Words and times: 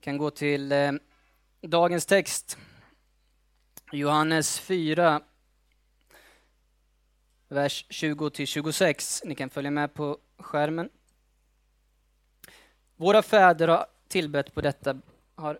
kan 0.00 0.18
gå 0.18 0.30
till 0.30 0.72
eh, 0.72 0.92
dagens 1.60 2.06
text. 2.06 2.58
Johannes 3.92 4.60
4, 4.60 5.20
vers 7.48 7.86
20-26. 7.90 9.22
Ni 9.24 9.34
kan 9.34 9.50
följa 9.50 9.70
med 9.70 9.94
på 9.94 10.18
skärmen. 10.38 10.88
Våra 12.96 13.22
fäder 13.22 13.68
har 13.68 13.86
tillbett 14.08 14.54
på 14.54 14.60
detta, 14.60 15.00
har 15.34 15.58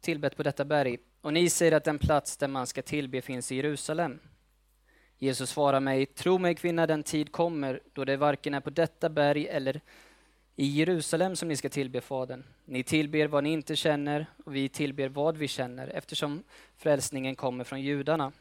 tillbett 0.00 0.36
på 0.36 0.42
detta 0.42 0.64
berg 0.64 0.98
och 1.20 1.32
ni 1.32 1.50
säger 1.50 1.72
att 1.72 1.84
den 1.84 1.98
plats 1.98 2.36
där 2.36 2.48
man 2.48 2.66
ska 2.66 2.82
tillbe 2.82 3.22
finns 3.22 3.52
i 3.52 3.56
Jerusalem. 3.56 4.18
Jesus 5.18 5.50
svarar 5.50 5.80
mig, 5.80 6.06
tro 6.06 6.38
mig 6.38 6.54
kvinna, 6.54 6.86
den 6.86 7.02
tid 7.02 7.32
kommer 7.32 7.80
då 7.92 8.04
det 8.04 8.16
varken 8.16 8.54
är 8.54 8.60
på 8.60 8.70
detta 8.70 9.08
berg 9.08 9.46
eller 9.48 9.80
i 10.60 10.66
Jerusalem 10.66 11.36
som 11.36 11.48
ni 11.48 11.56
ska 11.56 11.68
tillbe 11.68 12.00
Fadern. 12.00 12.44
Ni 12.64 12.82
tillber 12.82 13.26
vad 13.26 13.44
ni 13.44 13.52
inte 13.52 13.76
känner 13.76 14.26
och 14.44 14.54
vi 14.54 14.68
tillber 14.68 15.08
vad 15.08 15.36
vi 15.36 15.48
känner 15.48 15.88
eftersom 15.88 16.42
frälsningen 16.76 17.36
kommer 17.36 17.64
från 17.64 17.82
judarna. 17.82 18.32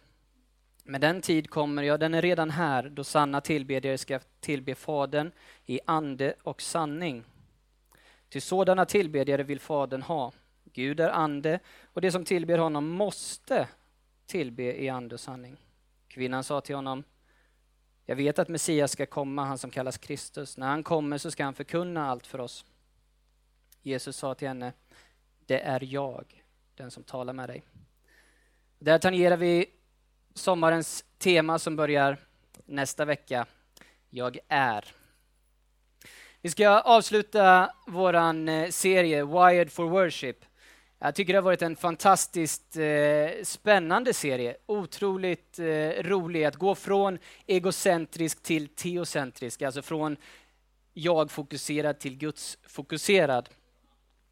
Men 0.83 1.01
den 1.01 1.21
tid 1.21 1.49
kommer, 1.49 1.83
ja 1.83 1.97
den 1.97 2.13
är 2.13 2.21
redan 2.21 2.49
här, 2.49 2.89
då 2.89 3.03
sanna 3.03 3.41
tillbedjare 3.41 3.97
ska 3.97 4.19
tillbe 4.39 4.75
Fadern 4.75 5.31
i 5.65 5.79
ande 5.85 6.33
och 6.43 6.61
sanning. 6.61 7.23
Till 8.29 8.41
sådana 8.41 8.85
tillbedjare 8.85 9.43
vill 9.43 9.59
Fadern 9.59 10.01
ha. 10.01 10.31
Gud 10.73 10.99
är 10.99 11.09
ande 11.09 11.59
och 11.83 12.01
det 12.01 12.11
som 12.11 12.25
tillber 12.25 12.57
honom 12.57 12.87
måste 12.87 13.67
tillbe 14.25 14.63
i 14.63 14.89
ande 14.89 15.15
och 15.15 15.19
sanning. 15.19 15.57
Kvinnan 16.07 16.43
sa 16.43 16.61
till 16.61 16.75
honom, 16.75 17.03
jag 18.09 18.15
vet 18.15 18.39
att 18.39 18.47
Messias 18.47 18.91
ska 18.91 19.05
komma, 19.05 19.45
han 19.45 19.57
som 19.57 19.71
kallas 19.71 19.97
Kristus. 19.97 20.57
När 20.57 20.67
han 20.67 20.83
kommer 20.83 21.17
så 21.17 21.31
ska 21.31 21.43
han 21.43 21.53
förkunna 21.53 22.09
allt 22.09 22.27
för 22.27 22.39
oss. 22.39 22.65
Jesus 23.81 24.17
sa 24.17 24.35
till 24.35 24.47
henne, 24.47 24.73
det 25.45 25.59
är 25.59 25.83
jag, 25.83 26.43
den 26.75 26.91
som 26.91 27.03
talar 27.03 27.33
med 27.33 27.49
dig. 27.49 27.63
Där 28.79 28.97
tangerar 28.97 29.37
vi 29.37 29.65
sommarens 30.33 31.05
tema 31.17 31.59
som 31.59 31.75
börjar 31.75 32.17
nästa 32.65 33.05
vecka. 33.05 33.45
Jag 34.09 34.37
är. 34.47 34.85
Vi 36.41 36.49
ska 36.49 36.69
avsluta 36.69 37.73
vår 37.87 38.13
eh, 38.13 38.69
serie 38.69 39.25
Wired 39.25 39.71
for 39.71 39.89
Worship 39.89 40.45
jag 40.99 41.15
tycker 41.15 41.33
det 41.33 41.39
har 41.39 41.43
varit 41.43 41.61
en 41.61 41.75
fantastiskt 41.75 42.77
eh, 42.77 43.43
spännande 43.43 44.13
serie. 44.13 44.57
Otroligt 44.65 45.59
eh, 45.59 46.03
rolig 46.03 46.43
att 46.43 46.55
gå 46.55 46.75
från 46.75 47.17
egocentrisk 47.47 48.43
till 48.43 48.67
teocentrisk, 48.67 49.61
alltså 49.61 49.81
från 49.81 50.17
jag-fokuserad 50.93 51.99
till 51.99 52.17
Guds-fokuserad. 52.17 53.49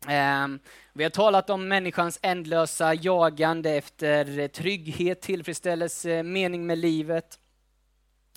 Eh, 0.07 0.47
vi 0.93 1.03
har 1.03 1.09
talat 1.09 1.49
om 1.49 1.67
människans 1.67 2.19
ändlösa 2.21 2.93
jagande 2.93 3.71
efter 3.71 4.47
trygghet, 4.47 5.21
tillfredsställelse, 5.21 6.23
mening 6.23 6.67
med 6.67 6.77
livet. 6.77 7.39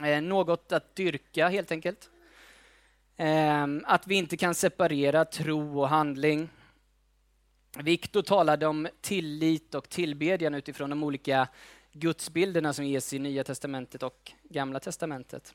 Eh, 0.03 0.21
något 0.23 0.73
att 0.73 0.97
dyrka 0.97 1.49
helt 1.49 1.73
enkelt. 1.73 2.11
Ehm, 3.17 3.85
att 3.87 4.07
vi 4.07 4.15
inte 4.15 4.37
kan 4.37 4.55
separera 4.55 5.25
tro 5.25 5.81
och 5.81 5.89
handling. 5.89 6.49
Viktor 7.79 8.23
talade 8.23 8.67
om 8.67 8.89
tillit 9.01 9.75
och 9.75 9.89
tillbedjan 9.89 10.55
utifrån 10.55 10.91
de 10.91 11.05
olika 11.05 11.49
gudsbilderna 11.93 12.73
som 12.73 12.85
ges 12.85 13.13
i 13.13 13.19
Nya 13.19 13.45
testamentet 13.45 14.03
och 14.03 14.33
Gamla 14.43 14.81
testamentet. 14.81 15.55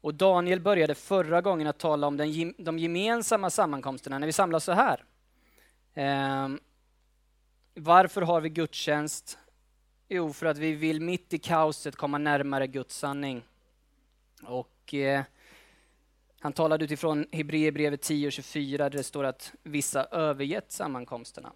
Och 0.00 0.14
Daniel 0.14 0.60
började 0.60 0.94
förra 0.94 1.40
gången 1.40 1.66
att 1.66 1.78
tala 1.78 2.06
om 2.06 2.16
den, 2.16 2.54
de 2.58 2.78
gemensamma 2.78 3.50
sammankomsterna 3.50 4.18
när 4.18 4.26
vi 4.26 4.32
samlas 4.32 4.64
så 4.64 4.72
här. 4.72 5.04
Eh, 5.94 6.48
varför 7.74 8.22
har 8.22 8.40
vi 8.40 8.48
gudstjänst? 8.48 9.38
Jo, 10.08 10.32
för 10.32 10.46
att 10.46 10.58
vi 10.58 10.72
vill 10.72 11.00
mitt 11.00 11.32
i 11.32 11.38
kaoset 11.38 11.96
komma 11.96 12.18
närmare 12.18 12.66
Guds 12.66 12.98
sanning. 12.98 13.42
Och 14.42 14.94
eh, 14.94 15.22
han 16.42 16.52
talade 16.52 16.84
utifrån 16.84 17.26
Hebreerbrevet 17.32 18.02
10 18.02 18.26
och 18.26 18.32
24 18.32 18.88
där 18.88 18.98
det 18.98 19.04
står 19.04 19.24
att 19.24 19.52
vissa 19.62 20.04
övergett 20.04 20.72
sammankomsterna. 20.72 21.52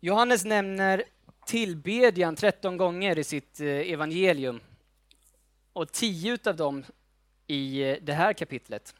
Johannes 0.00 0.44
nämner 0.44 1.04
tillbedjan 1.46 2.36
13 2.36 2.76
gånger 2.76 3.18
i 3.18 3.24
sitt 3.24 3.60
eh, 3.60 3.66
evangelium 3.66 4.60
och 5.72 5.92
10 5.92 6.38
av 6.46 6.56
dem 6.56 6.84
i 7.46 7.82
eh, 7.82 7.96
det 8.02 8.12
här 8.12 8.32
kapitlet. 8.32 8.94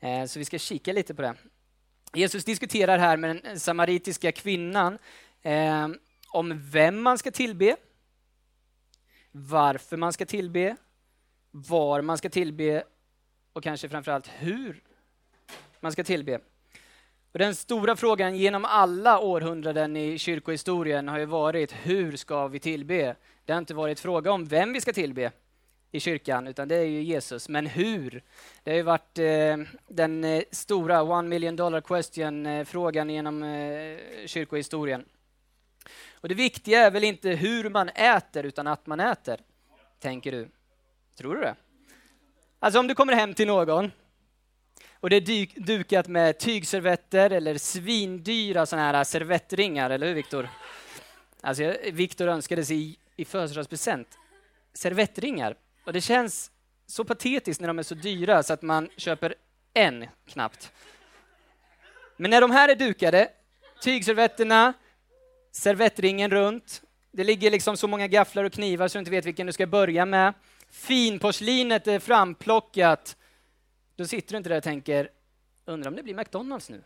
Eh, 0.00 0.24
så 0.24 0.38
vi 0.38 0.44
ska 0.44 0.58
kika 0.58 0.92
lite 0.92 1.14
på 1.14 1.22
det. 1.22 1.34
Jesus 2.14 2.44
diskuterar 2.44 2.98
här 2.98 3.16
med 3.16 3.40
den 3.42 3.60
samaritiska 3.60 4.32
kvinnan 4.32 4.98
om 6.28 6.70
vem 6.70 7.02
man 7.02 7.18
ska 7.18 7.30
tillbe, 7.30 7.76
varför 9.30 9.96
man 9.96 10.12
ska 10.12 10.26
tillbe 10.26 10.76
var 11.50 12.02
man 12.02 12.18
ska 12.18 12.28
tillbe 12.28 12.84
och 13.52 13.62
kanske 13.62 13.88
framförallt 13.88 14.30
hur 14.38 14.82
man 15.80 15.92
ska 15.92 16.04
tillbe. 16.04 16.40
Och 17.32 17.38
den 17.38 17.54
stora 17.54 17.96
frågan 17.96 18.36
genom 18.36 18.64
alla 18.64 19.20
århundraden 19.20 19.96
i 19.96 20.18
kyrkohistorien 20.18 21.08
har 21.08 21.18
ju 21.18 21.24
varit 21.24 21.72
hur 21.72 22.16
ska 22.16 22.48
vi 22.48 22.60
tillbe? 22.60 23.16
Det 23.44 23.52
har 23.52 23.58
inte 23.58 23.74
varit 23.74 24.00
fråga 24.00 24.32
om 24.32 24.44
vem 24.44 24.72
vi 24.72 24.80
ska 24.80 24.92
tillbe 24.92 25.32
i 25.90 26.00
kyrkan, 26.00 26.46
utan 26.46 26.68
det 26.68 26.76
är 26.76 26.84
ju 26.84 27.02
Jesus. 27.02 27.48
Men 27.48 27.66
hur? 27.66 28.22
Det 28.62 28.70
har 28.70 28.76
ju 28.76 28.82
varit 28.82 29.18
eh, 29.18 29.56
den 29.88 30.24
eh, 30.24 30.42
stora 30.50 31.02
one 31.02 31.28
million 31.28 31.56
dollar 31.56 31.80
question-frågan 31.80 33.10
eh, 33.10 33.14
genom 33.14 33.42
eh, 33.42 33.98
kyrkohistorien. 34.26 35.04
Och 36.12 36.28
det 36.28 36.34
viktiga 36.34 36.86
är 36.86 36.90
väl 36.90 37.04
inte 37.04 37.30
hur 37.30 37.70
man 37.70 37.88
äter, 37.88 38.46
utan 38.46 38.66
att 38.66 38.86
man 38.86 39.00
äter, 39.00 39.40
tänker 39.98 40.32
du. 40.32 40.48
Tror 41.18 41.34
du 41.34 41.40
det? 41.40 41.56
Alltså 42.58 42.80
om 42.80 42.86
du 42.86 42.94
kommer 42.94 43.12
hem 43.12 43.34
till 43.34 43.46
någon 43.46 43.92
och 44.92 45.10
det 45.10 45.16
är 45.16 45.60
dukat 45.60 46.08
med 46.08 46.38
tygservetter 46.38 47.30
eller 47.30 47.58
svindyra 47.58 48.66
sådana 48.66 48.92
här 48.92 49.04
servettringar, 49.04 49.90
eller 49.90 50.06
hur 50.06 50.14
Viktor? 50.14 50.48
Alltså 51.40 51.74
Viktor 51.92 52.28
önskade 52.28 52.64
sig 52.64 52.82
i, 52.82 52.96
i 53.16 53.24
födelsedagspresent 53.24 54.18
servettringar 54.72 55.56
och 55.84 55.92
det 55.92 56.00
känns 56.00 56.50
så 56.86 57.04
patetiskt 57.04 57.60
när 57.60 57.68
de 57.68 57.78
är 57.78 57.82
så 57.82 57.94
dyra 57.94 58.42
så 58.42 58.52
att 58.52 58.62
man 58.62 58.88
köper 58.96 59.34
en 59.74 60.06
knappt. 60.26 60.72
Men 62.16 62.30
när 62.30 62.40
de 62.40 62.50
här 62.50 62.68
är 62.68 62.76
dukade, 62.76 63.28
tygservetterna, 63.82 64.72
servettringen 65.52 66.30
runt, 66.30 66.82
det 67.12 67.24
ligger 67.24 67.50
liksom 67.50 67.76
så 67.76 67.88
många 67.88 68.06
gafflar 68.06 68.44
och 68.44 68.52
knivar 68.52 68.88
så 68.88 68.98
du 68.98 69.00
inte 69.00 69.10
vet 69.10 69.26
vilken 69.26 69.46
du 69.46 69.52
ska 69.52 69.66
börja 69.66 70.06
med 70.06 70.34
finporslinet 70.70 71.86
är 71.86 71.98
framplockat, 71.98 73.16
då 73.96 74.06
sitter 74.06 74.32
du 74.32 74.36
inte 74.36 74.48
där 74.48 74.56
och 74.56 74.62
tänker, 74.62 75.10
undrar 75.64 75.90
om 75.90 75.96
det 75.96 76.02
blir 76.02 76.14
McDonalds 76.14 76.70
nu? 76.70 76.84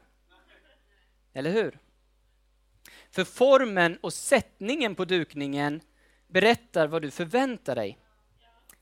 Eller 1.33 1.51
hur? 1.51 1.79
För 3.11 3.25
formen 3.25 3.97
och 3.97 4.13
sättningen 4.13 4.95
på 4.95 5.05
dukningen 5.05 5.81
berättar 6.27 6.87
vad 6.87 7.03
du 7.03 7.11
förväntar 7.11 7.75
dig. 7.75 7.99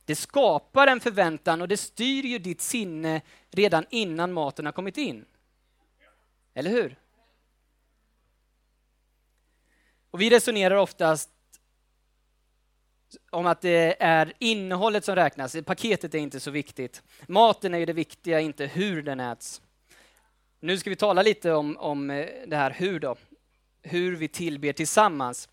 Det 0.04 0.16
skapar 0.16 0.86
en 0.86 1.00
förväntan 1.00 1.62
och 1.62 1.68
det 1.68 1.76
styr 1.76 2.22
ju 2.22 2.38
ditt 2.38 2.60
sinne 2.60 3.22
redan 3.50 3.86
innan 3.90 4.32
maten 4.32 4.64
har 4.64 4.72
kommit 4.72 4.98
in. 4.98 5.24
Eller 6.54 6.70
hur? 6.70 6.98
Och 10.10 10.20
vi 10.20 10.30
resonerar 10.30 10.76
oftast 10.76 11.30
om 13.30 13.46
att 13.46 13.60
det 13.60 13.96
är 14.02 14.32
innehållet 14.38 15.04
som 15.04 15.14
räknas. 15.14 15.56
Paketet 15.66 16.14
är 16.14 16.18
inte 16.18 16.40
så 16.40 16.50
viktigt. 16.50 17.02
Maten 17.26 17.74
är 17.74 17.78
ju 17.78 17.86
det 17.86 17.92
viktiga, 17.92 18.40
inte 18.40 18.66
hur 18.66 19.02
den 19.02 19.20
äts. 19.20 19.62
Nu 20.60 20.78
ska 20.78 20.90
vi 20.90 20.96
tala 20.96 21.22
lite 21.22 21.52
om, 21.52 21.76
om 21.76 22.10
eh, 22.10 22.26
det 22.46 22.56
här 22.56 22.70
hur 22.70 23.00
då. 23.00 23.16
Hur 23.82 24.16
vi 24.16 24.28
tillber 24.28 24.72
tillsammans. 24.72 25.48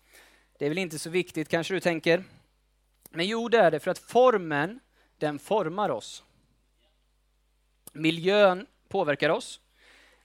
Det 0.58 0.64
är 0.64 0.68
väl 0.68 0.78
inte 0.78 0.98
så 0.98 1.10
viktigt 1.10 1.48
kanske 1.48 1.74
du 1.74 1.80
tänker. 1.80 2.24
Men 3.10 3.26
jo, 3.26 3.48
det 3.48 3.58
är 3.58 3.70
det 3.70 3.80
för 3.80 3.90
att 3.90 3.98
formen, 3.98 4.80
den 5.18 5.38
formar 5.38 5.88
oss. 5.88 6.24
Miljön 7.92 8.66
påverkar 8.88 9.30
oss. 9.30 9.60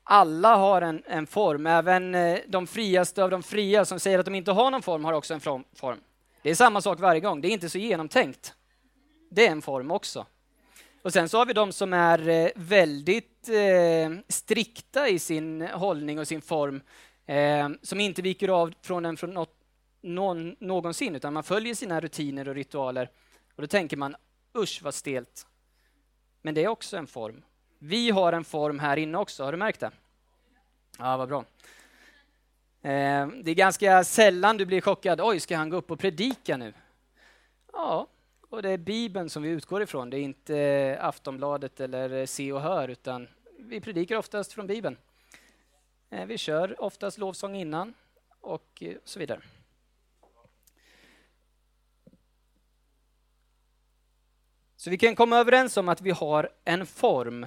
Alla 0.04 0.56
har 0.56 0.82
en, 0.82 1.04
en 1.06 1.28
form, 1.28 1.68
även 1.68 2.16
eh, 2.16 2.40
de 2.48 2.68
friaste 2.68 3.24
av 3.24 3.30
de 3.30 3.44
fria 3.44 3.86
som 3.86 4.00
säger 4.00 4.20
att 4.20 4.26
de 4.26 4.36
inte 4.36 4.52
har 4.52 4.72
någon 4.72 4.82
form 4.82 5.06
har 5.06 5.14
också 5.14 5.34
en 5.34 5.40
form. 5.40 6.00
Det 6.44 6.50
är 6.50 6.56
samma 6.56 6.82
sak 6.82 7.00
varje 7.00 7.22
gång, 7.22 7.42
det 7.42 7.48
är 7.48 7.52
inte 7.52 7.70
så 7.70 7.78
genomtänkt. 7.78 8.54
Det 9.30 9.48
är 9.48 9.52
en 9.52 9.62
form 9.62 9.92
också. 9.92 10.26
Och 11.02 11.14
sen 11.14 11.30
så 11.30 11.38
har 11.38 11.46
vi 11.46 11.54
de 11.54 11.72
som 11.72 11.94
är 11.94 12.30
eh, 12.30 12.50
väldigt 12.56 13.50
eh, 13.50 14.18
strikta 14.28 15.10
i 15.10 15.20
sin 15.20 15.62
hållning 15.62 16.20
och 16.20 16.28
sin 16.28 16.42
form, 16.42 16.82
eh, 17.26 17.70
som 17.82 18.00
inte 18.00 18.22
viker 18.22 18.50
av 18.50 18.74
från 18.82 19.04
den 19.04 19.18
från 19.18 19.30
något, 19.30 19.56
någon, 20.02 20.56
någonsin, 20.60 21.16
utan 21.16 21.34
man 21.34 21.44
följer 21.44 21.76
sina 21.76 22.00
rutiner 22.00 22.50
och 22.50 22.56
ritualer. 22.56 23.10
Och 23.56 23.62
då 23.62 23.68
tänker 23.68 23.98
man, 23.98 24.16
usch 24.58 24.82
vad 24.84 24.94
stelt. 24.94 25.48
Men 26.42 26.54
det 26.54 26.64
är 26.64 26.68
också 26.68 26.98
en 26.98 27.08
form. 27.08 27.44
Vi 27.80 28.10
har 28.10 28.34
en 28.34 28.44
form 28.44 28.80
här 28.80 28.98
inne 28.98 29.18
också, 29.18 29.44
har 29.44 29.52
du 29.52 29.58
märkt 29.58 29.80
det? 29.80 29.92
Ja, 30.98 31.18
vad 31.18 31.28
bra. 31.28 31.46
Eh, 32.84 33.28
det 33.28 33.52
är 33.52 33.56
ganska 33.56 34.04
sällan 34.04 34.58
du 34.58 34.66
blir 34.66 34.82
chockad. 34.82 35.22
Oj, 35.22 35.40
ska 35.40 35.58
han 35.58 35.70
gå 35.70 35.78
upp 35.78 35.92
och 35.92 36.00
predika 36.00 36.58
nu? 36.58 36.74
Ja, 37.74 38.08
och 38.50 38.62
det 38.62 38.70
är 38.70 38.78
Bibeln 38.78 39.30
som 39.30 39.44
vi 39.44 39.50
utgår 39.50 39.82
ifrån. 39.82 40.10
Det 40.10 40.18
är 40.18 40.22
inte 40.22 40.98
Aftonbladet 41.02 41.80
eller 41.80 42.26
Se 42.26 42.52
och 42.52 42.62
Hör, 42.62 42.88
utan 42.88 43.28
vi 43.60 43.82
predikar 43.82 44.16
oftast 44.16 44.54
från 44.54 44.68
Bibeln. 44.68 44.98
Eh, 46.10 46.26
vi 46.26 46.38
kör 46.38 46.82
oftast 46.82 47.18
lovsång 47.18 47.56
innan 47.56 47.94
och 48.40 48.84
så 49.04 49.20
vidare. 49.20 49.42
Så 54.76 54.90
vi 54.90 54.98
kan 54.98 55.16
komma 55.16 55.38
överens 55.38 55.78
om 55.78 55.90
att 55.90 56.02
vi 56.02 56.12
har 56.12 56.50
en 56.64 56.86
form. 56.86 57.46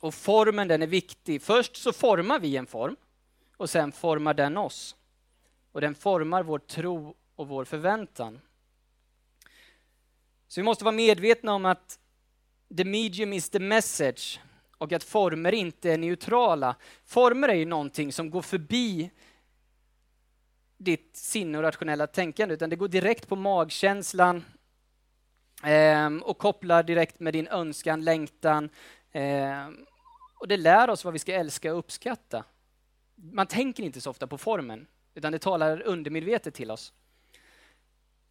Och 0.00 0.14
formen 0.14 0.68
den 0.68 0.82
är 0.82 0.86
viktig. 0.86 1.42
Först 1.42 1.76
så 1.76 1.92
formar 1.92 2.38
vi 2.38 2.56
en 2.56 2.66
form 2.66 2.96
och 3.58 3.70
sen 3.70 3.92
formar 3.92 4.34
den 4.34 4.56
oss. 4.56 4.96
Och 5.72 5.80
den 5.80 5.94
formar 5.94 6.42
vår 6.42 6.58
tro 6.58 7.14
och 7.36 7.48
vår 7.48 7.64
förväntan. 7.64 8.40
Så 10.48 10.60
vi 10.60 10.64
måste 10.64 10.84
vara 10.84 10.94
medvetna 10.94 11.54
om 11.54 11.64
att 11.64 11.98
the 12.76 12.84
medium 12.84 13.32
is 13.32 13.50
the 13.50 13.58
message 13.58 14.40
och 14.78 14.92
att 14.92 15.04
former 15.04 15.52
inte 15.52 15.92
är 15.92 15.98
neutrala. 15.98 16.76
Former 17.04 17.48
är 17.48 17.54
ju 17.54 17.64
någonting 17.64 18.12
som 18.12 18.30
går 18.30 18.42
förbi 18.42 19.10
ditt 20.76 21.16
sinne 21.16 21.58
och 21.58 21.64
rationella 21.64 22.06
tänkande, 22.06 22.54
utan 22.54 22.70
det 22.70 22.76
går 22.76 22.88
direkt 22.88 23.28
på 23.28 23.36
magkänslan 23.36 24.44
eh, 25.64 26.16
och 26.22 26.38
kopplar 26.38 26.82
direkt 26.82 27.20
med 27.20 27.34
din 27.34 27.48
önskan, 27.48 28.04
längtan. 28.04 28.70
Eh, 29.12 29.68
och 30.38 30.48
det 30.48 30.56
lär 30.56 30.90
oss 30.90 31.04
vad 31.04 31.12
vi 31.12 31.18
ska 31.18 31.34
älska 31.34 31.72
och 31.72 31.78
uppskatta. 31.78 32.44
Man 33.20 33.46
tänker 33.46 33.82
inte 33.82 34.00
så 34.00 34.10
ofta 34.10 34.26
på 34.26 34.38
formen, 34.38 34.86
utan 35.14 35.32
det 35.32 35.38
talar 35.38 35.82
undermedvetet 35.82 36.54
till 36.54 36.70
oss. 36.70 36.92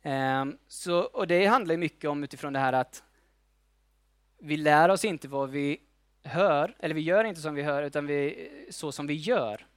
Ehm, 0.02 0.58
så, 0.68 1.00
och 1.00 1.28
det 1.28 1.46
handlar 1.46 1.78
mycket 1.78 2.10
om 2.10 2.24
utifrån 2.24 2.54
det 2.54 2.60
här 2.60 2.74
att 2.74 3.04
vi 4.38 4.58
lär 4.58 4.90
oss 4.90 5.06
inte 5.06 5.28
vad 5.28 5.50
vi 5.50 5.82
hör, 6.24 6.76
eller 6.80 6.96
vi 6.96 7.02
gör 7.02 7.24
inte 7.24 7.42
som 7.42 7.56
vi 7.56 7.62
hör, 7.62 7.84
utan 7.84 8.08
vi, 8.08 8.50
så 8.70 8.92
som 8.92 9.08
vi 9.08 9.14
gör. 9.14 9.68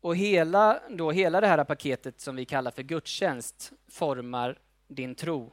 Och 0.00 0.16
hela, 0.16 0.82
då, 0.90 1.10
hela 1.10 1.40
det 1.40 1.46
här 1.46 1.64
paketet 1.64 2.20
som 2.20 2.36
vi 2.36 2.44
kallar 2.44 2.70
för 2.70 2.82
gudstjänst 2.82 3.72
formar 3.88 4.58
din 4.88 5.14
tro. 5.14 5.52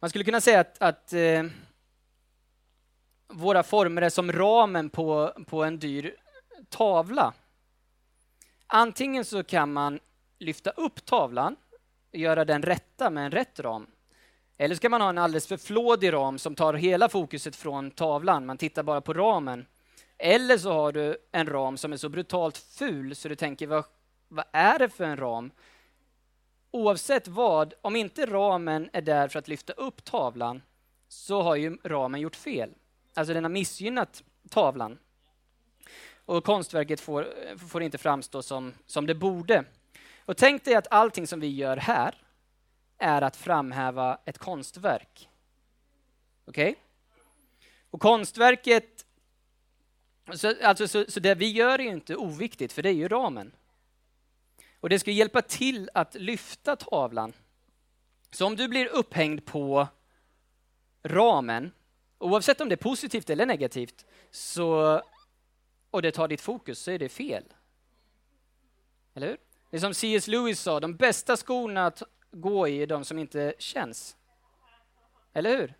Man 0.00 0.10
skulle 0.10 0.24
kunna 0.24 0.40
säga 0.40 0.60
att, 0.60 0.82
att 0.82 1.12
eh, 1.12 1.44
våra 3.28 3.62
former 3.62 4.02
är 4.02 4.10
som 4.10 4.32
ramen 4.32 4.90
på, 4.90 5.32
på 5.46 5.64
en 5.64 5.78
dyr 5.78 6.16
tavla. 6.68 7.34
Antingen 8.66 9.24
så 9.24 9.44
kan 9.44 9.72
man 9.72 10.00
lyfta 10.38 10.70
upp 10.70 11.04
tavlan 11.04 11.56
och 12.12 12.18
göra 12.18 12.44
den 12.44 12.62
rätta 12.62 13.10
med 13.10 13.24
en 13.24 13.30
rätt 13.30 13.60
ram. 13.60 13.86
Eller 14.56 14.74
så 14.74 14.80
kan 14.80 14.90
man 14.90 15.00
ha 15.00 15.08
en 15.08 15.18
alldeles 15.18 15.46
för 15.46 15.56
flådig 15.56 16.12
ram 16.12 16.38
som 16.38 16.54
tar 16.54 16.74
hela 16.74 17.08
fokuset 17.08 17.56
från 17.56 17.90
tavlan. 17.90 18.46
Man 18.46 18.58
tittar 18.58 18.82
bara 18.82 19.00
på 19.00 19.12
ramen 19.12 19.66
eller 20.18 20.58
så 20.58 20.72
har 20.72 20.92
du 20.92 21.16
en 21.32 21.46
ram 21.46 21.76
som 21.76 21.92
är 21.92 21.96
så 21.96 22.08
brutalt 22.08 22.58
ful 22.58 23.14
så 23.14 23.28
du 23.28 23.34
tänker, 23.34 23.66
vad, 23.66 23.84
vad 24.28 24.44
är 24.52 24.78
det 24.78 24.88
för 24.88 25.04
en 25.04 25.16
ram? 25.16 25.50
Oavsett 26.70 27.28
vad, 27.28 27.74
om 27.80 27.96
inte 27.96 28.26
ramen 28.26 28.90
är 28.92 29.02
där 29.02 29.28
för 29.28 29.38
att 29.38 29.48
lyfta 29.48 29.72
upp 29.72 30.04
tavlan 30.04 30.62
så 31.08 31.42
har 31.42 31.56
ju 31.56 31.76
ramen 31.84 32.20
gjort 32.20 32.36
fel. 32.36 32.74
Alltså 33.14 33.34
den 33.34 33.44
har 33.44 33.50
missgynnat 33.50 34.22
tavlan. 34.50 34.98
Och 36.24 36.44
konstverket 36.44 37.00
får, 37.00 37.28
får 37.68 37.82
inte 37.82 37.98
framstå 37.98 38.42
som, 38.42 38.74
som 38.86 39.06
det 39.06 39.14
borde. 39.14 39.64
Och 40.24 40.36
tänk 40.36 40.64
dig 40.64 40.74
att 40.74 40.86
allting 40.90 41.26
som 41.26 41.40
vi 41.40 41.48
gör 41.48 41.76
här 41.76 42.14
är 42.98 43.22
att 43.22 43.36
framhäva 43.36 44.18
ett 44.24 44.38
konstverk. 44.38 45.28
Okej? 46.44 46.70
Okay? 46.70 46.82
Och 47.90 48.00
konstverket 48.00 49.04
så, 50.32 50.54
alltså, 50.62 50.88
så, 50.88 51.04
så 51.08 51.20
det 51.20 51.34
vi 51.34 51.50
gör 51.50 51.78
är 51.78 51.82
ju 51.82 51.90
inte 51.90 52.16
oviktigt, 52.16 52.72
för 52.72 52.82
det 52.82 52.88
är 52.88 52.94
ju 52.94 53.08
ramen. 53.08 53.52
Och 54.80 54.88
det 54.88 54.98
ska 54.98 55.10
hjälpa 55.10 55.42
till 55.42 55.90
att 55.94 56.14
lyfta 56.14 56.76
tavlan. 56.76 57.32
Så 58.30 58.46
om 58.46 58.56
du 58.56 58.68
blir 58.68 58.86
upphängd 58.86 59.44
på 59.44 59.88
ramen, 61.02 61.72
oavsett 62.18 62.60
om 62.60 62.68
det 62.68 62.74
är 62.74 62.76
positivt 62.76 63.30
eller 63.30 63.46
negativt, 63.46 64.06
så, 64.30 65.02
och 65.90 66.02
det 66.02 66.12
tar 66.12 66.28
ditt 66.28 66.40
fokus, 66.40 66.78
så 66.78 66.90
är 66.90 66.98
det 66.98 67.08
fel. 67.08 67.44
Eller 69.14 69.26
hur? 69.26 69.36
Det 69.70 69.76
är 69.76 69.80
som 69.80 69.94
C.S. 69.94 70.26
Lewis 70.26 70.60
sa, 70.60 70.80
de 70.80 70.96
bästa 70.96 71.36
skorna 71.36 71.86
att 71.86 72.02
gå 72.30 72.68
i 72.68 72.82
är 72.82 72.86
de 72.86 73.04
som 73.04 73.18
inte 73.18 73.54
känns. 73.58 74.16
Eller 75.32 75.56
hur? 75.56 75.74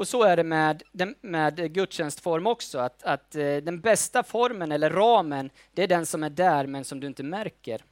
Och 0.00 0.08
så 0.08 0.22
är 0.22 0.36
det 0.36 0.44
med, 0.44 0.82
med 1.20 1.74
gudstjänstform 1.74 2.46
också, 2.46 2.78
att, 2.78 3.02
att 3.02 3.34
eh, 3.34 3.56
den 3.56 3.80
bästa 3.80 4.22
formen 4.22 4.72
eller 4.72 4.90
ramen, 4.90 5.50
det 5.72 5.82
är 5.82 5.88
den 5.88 6.06
som 6.06 6.24
är 6.24 6.30
där 6.30 6.66
men 6.66 6.84
som 6.84 7.00
du 7.00 7.06
inte 7.06 7.22
märker. 7.22 7.84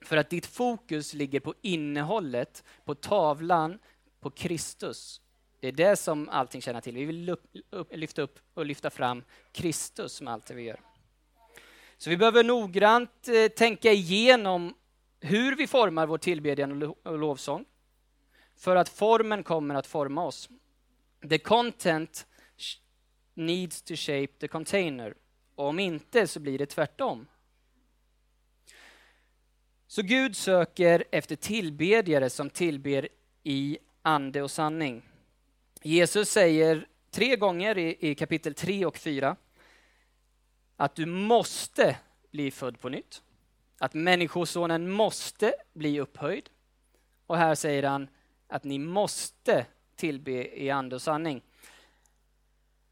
För 0.00 0.16
att 0.16 0.30
ditt 0.30 0.46
fokus 0.46 1.14
ligger 1.14 1.40
på 1.40 1.54
innehållet, 1.62 2.64
på 2.84 2.94
tavlan, 2.94 3.78
på 4.20 4.30
Kristus. 4.30 5.20
Det 5.60 5.68
är 5.68 5.72
det 5.72 5.96
som 5.96 6.28
allting 6.28 6.62
tjänar 6.62 6.80
till. 6.80 6.94
Vi 6.94 7.04
vill 7.04 7.36
lyfta 7.90 8.22
upp 8.22 8.38
och 8.54 8.66
lyfta 8.66 8.90
fram 8.90 9.22
Kristus 9.52 10.20
med 10.20 10.32
allt 10.32 10.46
det 10.46 10.54
vi 10.54 10.62
gör. 10.62 10.80
Så 11.96 12.10
vi 12.10 12.16
behöver 12.16 12.44
noggrant 12.44 13.28
eh, 13.28 13.48
tänka 13.48 13.92
igenom 13.92 14.74
hur 15.20 15.56
vi 15.56 15.66
formar 15.66 16.06
vår 16.06 16.18
tillbedjan 16.18 16.94
och 17.04 17.18
lovsång. 17.18 17.64
För 18.56 18.76
att 18.76 18.88
formen 18.88 19.42
kommer 19.42 19.74
att 19.74 19.86
forma 19.86 20.24
oss. 20.24 20.48
The 21.28 21.38
content 21.38 22.26
needs 23.34 23.82
to 23.82 23.96
shape 23.96 24.32
the 24.38 24.48
container. 24.48 25.14
Och 25.54 25.66
om 25.66 25.78
inte 25.78 26.26
så 26.26 26.40
blir 26.40 26.58
det 26.58 26.66
tvärtom. 26.66 27.26
Så 29.86 30.02
Gud 30.02 30.36
söker 30.36 31.04
efter 31.10 31.36
tillbedjare 31.36 32.30
som 32.30 32.50
tillber 32.50 33.08
i 33.42 33.78
ande 34.02 34.42
och 34.42 34.50
sanning. 34.50 35.02
Jesus 35.82 36.30
säger 36.30 36.86
tre 37.10 37.36
gånger 37.36 37.78
i, 37.78 38.10
i 38.10 38.14
kapitel 38.14 38.54
3 38.54 38.86
och 38.86 38.98
4 38.98 39.36
att 40.76 40.94
du 40.94 41.06
måste 41.06 41.96
bli 42.30 42.50
född 42.50 42.80
på 42.80 42.88
nytt. 42.88 43.22
Att 43.78 43.94
människosonen 43.94 44.90
måste 44.90 45.54
bli 45.72 46.00
upphöjd. 46.00 46.50
Och 47.26 47.36
här 47.36 47.54
säger 47.54 47.82
han 47.82 48.08
att 48.46 48.64
ni 48.64 48.78
måste 48.78 49.66
tillbe 49.98 50.60
i 50.60 50.70
ande 50.70 50.94
och 50.94 51.02
sanning. 51.02 51.42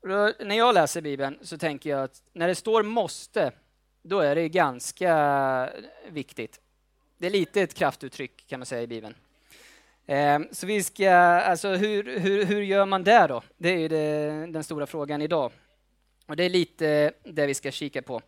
Då, 0.02 0.32
när 0.40 0.56
jag 0.56 0.74
läser 0.74 1.00
Bibeln 1.00 1.38
så 1.42 1.58
tänker 1.58 1.90
jag 1.90 2.02
att 2.02 2.22
när 2.32 2.48
det 2.48 2.54
står 2.54 2.82
måste, 2.82 3.52
då 4.02 4.20
är 4.20 4.34
det 4.34 4.48
ganska 4.48 5.70
viktigt. 6.08 6.60
Det 7.18 7.26
är 7.26 7.30
lite 7.30 7.62
ett 7.62 7.74
kraftuttryck 7.74 8.46
kan 8.46 8.60
man 8.60 8.66
säga 8.66 8.82
i 8.82 8.86
Bibeln. 8.86 9.14
Eh, 10.06 10.40
så 10.50 10.66
vi 10.66 10.82
ska, 10.82 11.10
alltså 11.10 11.68
hur, 11.68 12.18
hur, 12.18 12.44
hur 12.44 12.62
gör 12.62 12.86
man 12.86 13.04
det 13.04 13.26
då? 13.26 13.42
Det 13.56 13.68
är 13.68 13.88
det, 13.88 14.46
den 14.52 14.64
stora 14.64 14.86
frågan 14.86 15.22
idag. 15.22 15.52
Och 16.26 16.36
det 16.36 16.44
är 16.44 16.50
lite 16.50 17.12
det 17.24 17.46
vi 17.46 17.54
ska 17.54 17.70
kika 17.70 18.02
på. 18.02 18.22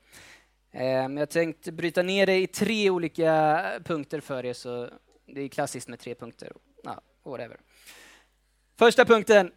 Eh, 0.71 1.09
jag 1.09 1.31
tänkte 1.31 1.73
bryta 1.73 2.03
ner 2.03 2.27
det 2.27 2.37
i 2.37 2.47
tre 2.47 2.91
olika 2.91 3.65
punkter 3.85 4.21
för 4.21 4.47
er, 4.47 4.53
så 4.53 4.91
det 5.27 5.41
är 5.41 5.49
klassiskt 5.49 5.89
med 5.89 5.99
tre 5.99 6.15
punkter. 6.15 6.53
Ja, 6.83 7.01
whatever. 7.25 7.61
Första 8.79 9.05
punkten. 9.05 9.53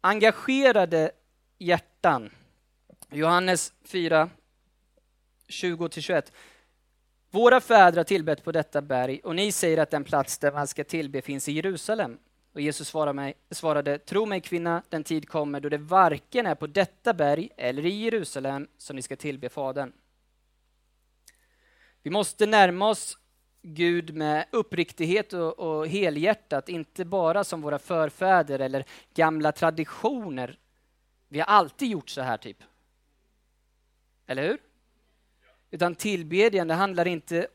Engagerade 0.00 1.10
hjärtan. 1.58 2.30
Johannes 3.10 3.72
4, 3.84 4.30
20-21. 5.48 6.32
Våra 7.30 7.60
fäder 7.60 7.96
har 7.96 8.04
tillbett 8.04 8.44
på 8.44 8.52
detta 8.52 8.82
berg 8.82 9.20
och 9.24 9.34
ni 9.34 9.52
säger 9.52 9.78
att 9.78 9.90
den 9.90 10.04
plats 10.04 10.38
där 10.38 10.52
man 10.52 10.66
ska 10.66 10.84
tillbe 10.84 11.22
finns 11.22 11.48
i 11.48 11.52
Jerusalem. 11.52 12.18
Och 12.52 12.60
Jesus 12.60 12.88
svarade, 12.88 13.12
mig, 13.12 13.34
svarade, 13.50 13.98
tro 13.98 14.26
mig 14.26 14.40
kvinna, 14.40 14.82
den 14.88 15.04
tid 15.04 15.28
kommer 15.28 15.60
då 15.60 15.68
det 15.68 15.78
varken 15.78 16.46
är 16.46 16.54
på 16.54 16.66
detta 16.66 17.14
berg 17.14 17.50
eller 17.56 17.86
i 17.86 18.02
Jerusalem 18.02 18.68
som 18.78 18.96
ni 18.96 19.02
ska 19.02 19.16
tillbe 19.16 19.48
Fadern. 19.48 19.92
Vi 22.02 22.10
måste 22.10 22.46
närma 22.46 22.88
oss 22.88 23.18
Gud 23.66 24.14
med 24.14 24.46
uppriktighet 24.50 25.32
och, 25.32 25.58
och 25.58 25.88
helhjärtat, 25.88 26.68
inte 26.68 27.04
bara 27.04 27.44
som 27.44 27.62
våra 27.62 27.78
förfäder 27.78 28.58
eller 28.58 28.84
gamla 29.14 29.52
traditioner. 29.52 30.58
Vi 31.28 31.38
har 31.38 31.46
alltid 31.46 31.88
gjort 31.88 32.08
så 32.08 32.20
här, 32.20 32.36
typ. 32.36 32.62
Eller 34.26 34.42
hur? 34.42 34.58
Utan 35.70 35.94
tillbedjan, 35.94 36.68
det 36.68 36.74
handlar 36.74 37.06
inte 37.06 37.46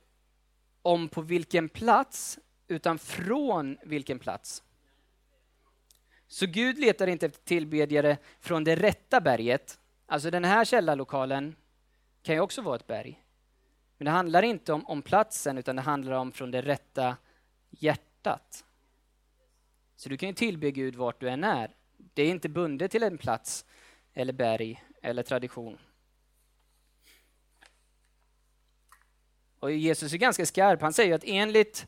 om 0.82 1.10
på 1.10 1.22
vilken 1.22 1.70
plats, 1.70 2.40
utan 2.68 3.00
från 3.00 3.78
vilken 3.84 4.20
plats. 4.20 4.64
Så 6.28 6.46
Gud 6.46 6.80
letar 6.80 7.08
inte 7.08 7.26
efter 7.26 7.44
tillbedjare 7.44 8.18
från 8.40 8.64
det 8.64 8.76
rätta 8.76 9.22
berget. 9.22 9.80
Alltså 10.06 10.32
den 10.32 10.46
här 10.46 10.66
källarlokalen 10.66 11.56
kan 12.22 12.36
ju 12.36 12.42
också 12.42 12.62
vara 12.62 12.76
ett 12.76 12.88
berg. 12.88 13.24
Men 14.00 14.06
det 14.06 14.12
handlar 14.12 14.44
inte 14.44 14.74
om, 14.74 14.86
om 14.86 15.02
platsen, 15.02 15.58
utan 15.58 15.76
det 15.76 15.82
handlar 15.82 16.12
om 16.12 16.32
från 16.32 16.52
det 16.52 16.62
rätta 16.62 17.18
hjärtat. 17.70 18.66
Så 19.96 20.10
du 20.10 20.18
kan 20.18 20.30
ju 20.30 20.36
tillbe 20.36 20.72
Gud 20.72 20.96
vart 20.96 21.20
du 21.20 21.30
än 21.30 21.44
är. 21.44 21.76
Det 21.98 22.24
är 22.24 22.30
inte 22.30 22.50
bundet 22.50 22.92
till 22.92 23.04
en 23.04 23.18
plats, 23.18 23.66
eller 24.14 24.34
berg, 24.34 24.84
eller 25.02 25.24
tradition. 25.24 25.78
Och 29.60 29.72
Jesus 29.72 30.14
är 30.14 30.18
ganska 30.18 30.46
skarp. 30.46 30.82
Han 30.82 30.94
säger 30.94 31.16
att 31.16 31.24
enligt 31.26 31.88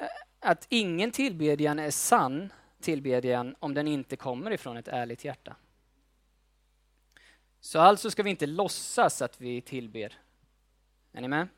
eh, 0.00 0.06
att 0.40 0.66
ingen 0.68 1.10
tillbedjan 1.10 1.78
är 1.78 1.90
sann 1.90 2.52
tillbedjan 2.80 3.56
om 3.58 3.74
den 3.74 3.88
inte 3.88 4.16
kommer 4.16 4.50
ifrån 4.50 4.76
ett 4.76 4.88
ärligt 4.88 5.24
hjärta. 5.24 5.56
Så 7.60 7.80
alltså 7.80 8.10
ska 8.10 8.22
vi 8.22 8.30
inte 8.30 8.46
låtsas 8.46 9.22
att 9.22 9.40
vi 9.40 9.60
tillber. 9.60 10.18
Är 11.12 11.20
ni 11.20 11.28
med? 11.28 11.48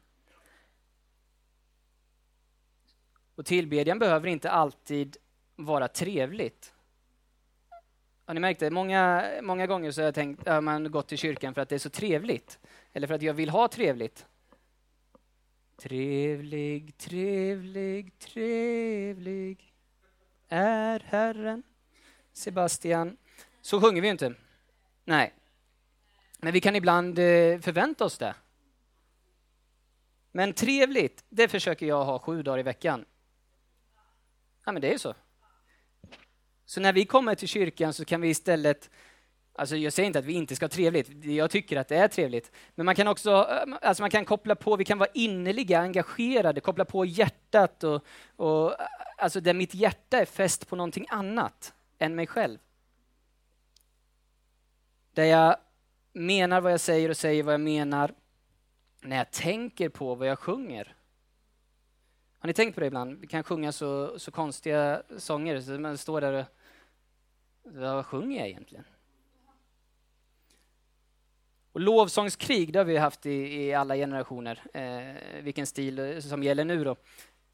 Och 3.34 3.46
tillbedjan 3.46 3.98
behöver 3.98 4.28
inte 4.28 4.50
alltid 4.50 5.16
vara 5.56 5.88
trevligt. 5.88 6.74
Har 8.24 8.34
ni 8.34 8.40
märkt 8.40 8.60
det? 8.60 8.70
Många, 8.70 9.30
många 9.42 9.66
gånger 9.66 9.90
så 9.90 10.00
har 10.00 10.04
jag 10.04 10.14
tänkt, 10.14 10.42
ja, 10.46 10.60
man 10.60 10.90
gått 10.90 11.08
till 11.08 11.18
kyrkan 11.18 11.54
för 11.54 11.60
att 11.60 11.68
det 11.68 11.74
är 11.74 11.78
så 11.78 11.90
trevligt. 11.90 12.58
Eller 12.92 13.06
för 13.06 13.14
att 13.14 13.22
jag 13.22 13.34
vill 13.34 13.50
ha 13.50 13.68
trevligt. 13.68 14.26
Trevlig, 15.76 16.96
trevlig, 16.96 18.18
trevlig 18.18 19.74
är 20.48 21.00
Herren. 21.06 21.62
Sebastian. 22.32 23.16
Så 23.60 23.80
sjunger 23.80 24.02
vi 24.02 24.08
inte. 24.08 24.34
Nej. 25.04 25.32
Men 26.38 26.52
vi 26.52 26.60
kan 26.60 26.76
ibland 26.76 27.18
eh, 27.18 27.58
förvänta 27.60 28.04
oss 28.04 28.18
det. 28.18 28.34
Men 30.32 30.52
trevligt, 30.52 31.24
det 31.28 31.48
försöker 31.48 31.86
jag 31.86 32.04
ha 32.04 32.18
sju 32.18 32.42
dagar 32.42 32.58
i 32.58 32.62
veckan. 32.62 33.04
Ja, 34.64 34.72
men 34.72 34.82
det 34.82 34.94
är 34.94 34.98
så. 34.98 35.14
Så 36.64 36.80
när 36.80 36.92
vi 36.92 37.04
kommer 37.04 37.34
till 37.34 37.48
kyrkan 37.48 37.92
så 37.92 38.04
kan 38.04 38.20
vi 38.20 38.28
istället 38.28 38.90
Alltså 39.54 39.76
jag 39.76 39.92
säger 39.92 40.06
inte 40.06 40.18
att 40.18 40.24
vi 40.24 40.32
inte 40.32 40.56
ska 40.56 40.64
ha 40.64 40.68
trevligt, 40.68 41.24
jag 41.24 41.50
tycker 41.50 41.76
att 41.76 41.88
det 41.88 41.96
är 41.96 42.08
trevligt. 42.08 42.50
Men 42.74 42.86
man 42.86 42.94
kan 42.94 43.08
också 43.08 43.34
alltså 43.34 44.02
man 44.02 44.10
kan 44.10 44.24
koppla 44.24 44.54
på, 44.54 44.76
vi 44.76 44.84
kan 44.84 44.98
vara 44.98 45.10
innerliga, 45.14 45.80
engagerade, 45.80 46.60
koppla 46.60 46.84
på 46.84 47.04
hjärtat 47.04 47.84
och, 47.84 48.04
och 48.36 48.74
alltså 49.18 49.40
där 49.40 49.54
mitt 49.54 49.74
hjärta 49.74 50.18
är 50.18 50.24
fäst 50.24 50.68
på 50.68 50.76
någonting 50.76 51.06
annat 51.08 51.74
än 51.98 52.14
mig 52.14 52.26
själv. 52.26 52.58
Där 55.14 55.24
jag 55.24 55.56
menar 56.12 56.60
vad 56.60 56.72
jag 56.72 56.80
säger 56.80 57.08
och 57.08 57.16
säger 57.16 57.42
vad 57.42 57.54
jag 57.54 57.60
menar 57.60 58.14
när 59.02 59.16
jag 59.16 59.30
tänker 59.30 59.88
på 59.88 60.14
vad 60.14 60.28
jag 60.28 60.38
sjunger. 60.38 60.96
Har 62.38 62.46
ni 62.46 62.52
tänkt 62.52 62.74
på 62.74 62.80
det 62.80 62.86
ibland? 62.86 63.18
Vi 63.20 63.26
kan 63.26 63.42
sjunga 63.42 63.72
så, 63.72 64.18
så 64.18 64.30
konstiga 64.30 65.02
sånger 65.16 65.60
så 65.60 65.70
man 65.70 65.98
står 65.98 66.20
där 66.20 66.32
och 66.32 66.44
vad 67.62 68.06
sjunger 68.06 68.38
jag 68.38 68.48
egentligen? 68.48 68.84
Och 71.72 71.80
lovsångskrig, 71.80 72.72
det 72.72 72.78
har 72.78 72.84
vi 72.84 72.96
haft 72.96 73.26
i, 73.26 73.62
i 73.62 73.74
alla 73.74 73.96
generationer, 73.96 74.62
eh, 74.74 75.42
vilken 75.42 75.66
stil 75.66 75.98
eh, 75.98 76.18
som 76.18 76.42
gäller 76.42 76.64
nu 76.64 76.84
då. 76.84 76.96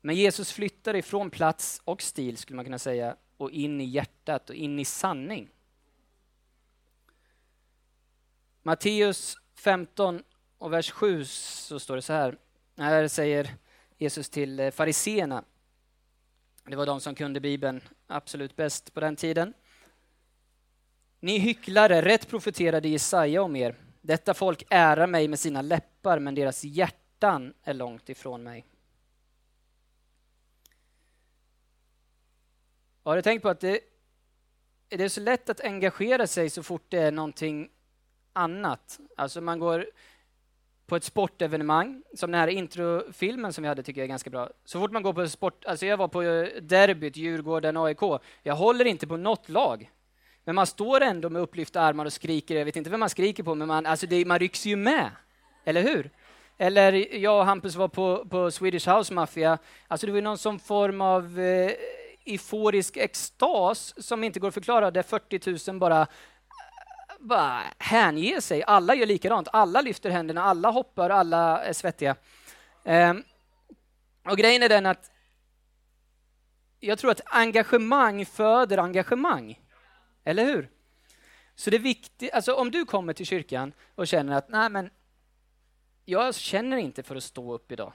Men 0.00 0.16
Jesus 0.16 0.52
flyttar 0.52 0.96
ifrån 0.96 1.30
plats 1.30 1.82
och 1.84 2.02
stil, 2.02 2.36
skulle 2.36 2.56
man 2.56 2.64
kunna 2.64 2.78
säga, 2.78 3.16
och 3.36 3.50
in 3.50 3.80
i 3.80 3.84
hjärtat 3.84 4.50
och 4.50 4.56
in 4.56 4.78
i 4.78 4.84
sanning. 4.84 5.48
Matteus 8.62 9.36
15 9.54 10.22
och 10.58 10.72
vers 10.72 10.90
7 10.90 11.24
så 11.24 11.80
står 11.80 11.96
det 11.96 12.02
så 12.02 12.12
här. 12.12 12.38
Här 12.76 13.08
säger 13.08 13.54
Jesus 13.98 14.30
till 14.30 14.60
eh, 14.60 14.70
fariseerna. 14.70 15.44
Det 16.64 16.76
var 16.76 16.86
de 16.86 17.00
som 17.00 17.14
kunde 17.14 17.40
Bibeln 17.40 17.80
absolut 18.06 18.56
bäst 18.56 18.94
på 18.94 19.00
den 19.00 19.16
tiden. 19.16 19.54
Ni 21.20 21.38
hycklare, 21.38 22.02
rätt 22.02 22.28
profeterade 22.28 22.88
Jesaja 22.88 23.42
om 23.42 23.56
er. 23.56 23.76
Detta 24.00 24.34
folk 24.34 24.66
ärar 24.70 25.06
mig 25.06 25.28
med 25.28 25.38
sina 25.38 25.62
läppar, 25.62 26.18
men 26.18 26.34
deras 26.34 26.64
hjärtan 26.64 27.54
är 27.62 27.74
långt 27.74 28.08
ifrån 28.08 28.42
mig. 28.42 28.66
Har 33.02 33.16
du 33.16 33.22
tänkt 33.22 33.42
på 33.42 33.48
att 33.48 33.60
det, 33.60 33.80
det 34.88 35.04
är 35.04 35.08
så 35.08 35.20
lätt 35.20 35.50
att 35.50 35.60
engagera 35.60 36.26
sig 36.26 36.50
så 36.50 36.62
fort 36.62 36.84
det 36.88 36.98
är 36.98 37.12
någonting 37.12 37.70
annat? 38.32 39.00
Alltså 39.16 39.40
man 39.40 39.58
går 39.58 39.86
på 40.88 40.96
ett 40.96 41.04
sportevenemang, 41.04 42.02
som 42.14 42.30
den 42.30 42.40
här 42.40 42.48
introfilmen 42.48 43.52
som 43.52 43.62
vi 43.62 43.68
hade 43.68 43.82
tycker 43.82 44.00
jag 44.00 44.04
är 44.04 44.08
ganska 44.08 44.30
bra. 44.30 44.50
Så 44.64 44.80
fort 44.80 44.90
man 44.90 45.02
går 45.02 45.12
på 45.12 45.28
sport, 45.28 45.64
alltså 45.64 45.86
jag 45.86 45.96
var 45.96 46.08
på 46.08 46.22
eh, 46.22 46.62
derbyt, 46.62 47.16
Djurgården, 47.16 47.76
AIK. 47.76 48.00
Jag 48.42 48.54
håller 48.54 48.84
inte 48.84 49.06
på 49.06 49.16
något 49.16 49.48
lag. 49.48 49.90
Men 50.44 50.54
man 50.54 50.66
står 50.66 51.00
ändå 51.00 51.30
med 51.30 51.42
upplyfta 51.42 51.80
armar 51.80 52.04
och 52.04 52.12
skriker, 52.12 52.56
jag 52.56 52.64
vet 52.64 52.76
inte 52.76 52.90
vem 52.90 53.00
man 53.00 53.10
skriker 53.10 53.42
på, 53.42 53.54
men 53.54 53.68
man, 53.68 53.86
alltså 53.86 54.06
det, 54.06 54.24
man 54.24 54.38
rycks 54.38 54.66
ju 54.66 54.76
med. 54.76 55.10
Eller 55.64 55.82
hur? 55.82 56.10
Eller 56.58 57.14
jag 57.16 57.38
och 57.38 57.44
Hampus 57.44 57.76
var 57.76 57.88
på, 57.88 58.26
på 58.30 58.50
Swedish 58.50 58.88
House 58.88 59.14
Mafia, 59.14 59.58
alltså 59.88 60.06
det 60.06 60.12
var 60.12 60.20
någon 60.20 60.38
som 60.38 60.58
form 60.58 61.00
av 61.00 61.40
eh, 61.40 61.70
euforisk 62.26 62.96
extas 62.96 63.94
som 64.06 64.24
inte 64.24 64.40
går 64.40 64.48
att 64.48 64.54
förklara, 64.54 64.90
där 64.90 65.02
40 65.02 65.70
000 65.70 65.78
bara 65.78 66.06
bara 67.18 67.62
hänge 67.78 68.40
sig. 68.40 68.64
Alla 68.66 68.94
gör 68.94 69.06
likadant. 69.06 69.48
Alla 69.52 69.80
lyfter 69.80 70.10
händerna, 70.10 70.42
alla 70.42 70.70
hoppar, 70.70 71.10
alla 71.10 71.64
är 71.64 71.72
svettiga. 71.72 72.16
Um, 72.84 73.24
och 74.24 74.38
grejen 74.38 74.62
är 74.62 74.68
den 74.68 74.86
att 74.86 75.10
jag 76.80 76.98
tror 76.98 77.10
att 77.10 77.20
engagemang 77.24 78.26
föder 78.26 78.78
engagemang. 78.78 79.60
Eller 80.24 80.44
hur? 80.44 80.70
Så 81.54 81.70
det 81.70 81.76
är 81.76 81.80
viktigt, 81.80 82.32
alltså 82.32 82.54
om 82.54 82.70
du 82.70 82.84
kommer 82.84 83.12
till 83.12 83.26
kyrkan 83.26 83.72
och 83.94 84.08
känner 84.08 84.36
att 84.36 84.48
nej 84.48 84.70
men 84.70 84.90
jag 86.04 86.34
känner 86.34 86.76
inte 86.76 87.02
för 87.02 87.16
att 87.16 87.24
stå 87.24 87.54
upp 87.54 87.72
idag 87.72 87.92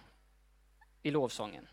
i 1.03 1.12
lovsången. 1.12 1.68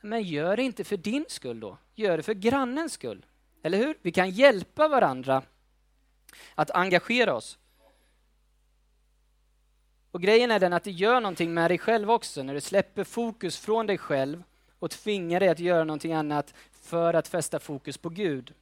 Men 0.00 0.22
gör 0.22 0.56
det 0.56 0.62
inte 0.62 0.84
för 0.84 0.96
din 0.96 1.24
skull 1.28 1.60
då, 1.60 1.78
gör 1.94 2.16
det 2.16 2.22
för 2.22 2.34
grannens 2.34 2.92
skull. 2.92 3.26
Eller 3.62 3.78
hur? 3.78 3.98
Vi 4.02 4.12
kan 4.12 4.30
hjälpa 4.30 4.88
varandra 4.88 5.42
att 6.54 6.70
engagera 6.70 7.34
oss. 7.34 7.58
Och 10.10 10.22
grejen 10.22 10.50
är 10.50 10.60
den 10.60 10.72
att 10.72 10.84
det 10.84 10.90
gör 10.90 11.20
någonting 11.20 11.54
med 11.54 11.70
dig 11.70 11.78
själv 11.78 12.10
också, 12.10 12.42
när 12.42 12.54
du 12.54 12.60
släpper 12.60 13.04
fokus 13.04 13.58
från 13.58 13.86
dig 13.86 13.98
själv 13.98 14.42
och 14.78 14.90
tvingar 14.90 15.40
dig 15.40 15.48
att 15.48 15.58
göra 15.58 15.84
någonting 15.84 16.12
annat 16.12 16.54
för 16.72 17.14
att 17.14 17.28
fästa 17.28 17.58
fokus 17.58 17.98
på 17.98 18.08
Gud. 18.08 18.54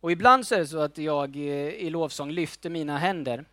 Och 0.00 0.12
ibland 0.12 0.46
så 0.46 0.54
är 0.54 0.58
det 0.58 0.66
så 0.66 0.78
att 0.78 0.98
jag 0.98 1.36
eh, 1.36 1.68
i 1.68 1.90
lovsång 1.90 2.30
lyfter 2.30 2.70
mina 2.70 2.98
händer. 2.98 3.44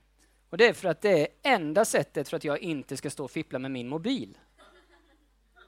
Och 0.50 0.58
det 0.58 0.68
är 0.68 0.74
för 0.74 0.90
att 0.90 1.02
det 1.02 1.22
är 1.22 1.28
enda 1.44 1.86
sättet 1.86 2.30
för 2.30 2.38
att 2.38 2.44
jag 2.44 2.60
inte 2.60 2.98
ska 2.98 3.10
stå 3.10 3.24
och 3.24 3.32
fippla 3.32 3.60
med 3.60 3.72
min 3.72 3.88
mobil. 3.88 4.38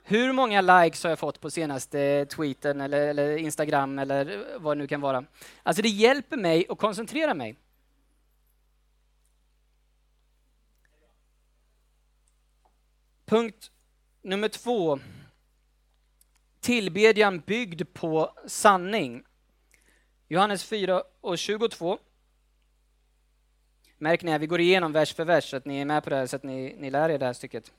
Hur 0.07 0.33
många 0.33 0.61
likes 0.61 1.03
har 1.03 1.09
jag 1.09 1.19
fått 1.19 1.41
på 1.41 1.49
senaste 1.49 2.25
tweeten 2.25 2.81
eller, 2.81 3.07
eller, 3.07 3.37
Instagram 3.37 3.99
eller 3.99 4.45
vad 4.57 4.77
det 4.77 4.81
nu 4.81 4.87
kan 4.87 5.01
vara? 5.01 5.25
Alltså 5.63 5.81
det 5.81 5.89
hjälper 5.89 6.37
mig 6.37 6.65
att 6.69 6.77
koncentrera 6.77 7.33
mig. 7.33 7.55
Punkt 13.25 13.71
nummer 14.21 14.47
två. 14.47 14.99
Tillbedjan 16.59 17.39
byggd 17.39 17.81
på 17.93 18.33
sanning. 18.47 19.23
Johannes 20.27 20.63
4 20.63 21.03
och 21.21 21.37
22. 21.37 21.97
Märk 23.97 24.23
när 24.23 24.39
vi 24.39 24.47
går 24.47 24.59
igenom 24.59 24.91
vers 24.91 25.13
för 25.13 25.25
vers 25.25 25.49
så 25.49 25.57
att 25.57 25.65
ni 25.65 25.77
är 25.77 25.85
med 25.85 26.03
på 26.03 26.09
det 26.09 26.15
här 26.15 26.27
så 26.27 26.35
att 26.35 26.43
ni, 26.43 26.75
ni 26.79 26.91
lär 26.91 27.09
er 27.09 27.19
det 27.19 27.25
här 27.25 27.33
stycket. 27.33 27.71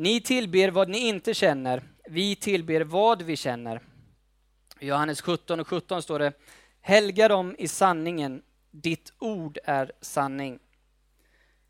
Ni 0.00 0.20
tillber 0.20 0.70
vad 0.70 0.88
ni 0.88 0.98
inte 0.98 1.34
känner, 1.34 1.82
vi 2.04 2.36
tillber 2.36 2.80
vad 2.80 3.22
vi 3.22 3.36
känner. 3.36 3.82
I 4.78 4.86
Johannes 4.86 5.20
17 5.20 5.60
och 5.60 5.68
17 5.68 6.02
står 6.02 6.18
det, 6.18 6.32
helga 6.80 7.28
dem 7.28 7.56
i 7.58 7.68
sanningen, 7.68 8.42
ditt 8.70 9.12
ord 9.18 9.58
är 9.64 9.92
sanning. 10.00 10.58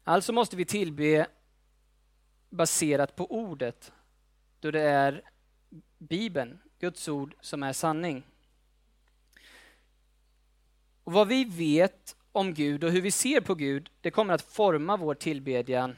Alltså 0.04 0.32
måste 0.32 0.56
vi 0.56 0.64
tillbe 0.64 1.26
baserat 2.50 3.16
på 3.16 3.32
ordet, 3.32 3.92
då 4.60 4.70
det 4.70 4.82
är 4.82 5.22
Bibeln, 5.98 6.58
Guds 6.78 7.08
ord, 7.08 7.34
som 7.40 7.62
är 7.62 7.72
sanning. 7.72 8.22
Och 11.04 11.12
vad 11.12 11.28
vi 11.28 11.44
vet 11.44 12.16
om 12.32 12.54
Gud 12.54 12.84
och 12.84 12.90
hur 12.90 13.02
vi 13.02 13.10
ser 13.10 13.40
på 13.40 13.54
Gud, 13.54 13.90
det 14.00 14.10
kommer 14.10 14.34
att 14.34 14.42
forma 14.42 14.96
vår 14.96 15.14
tillbedjan 15.14 15.96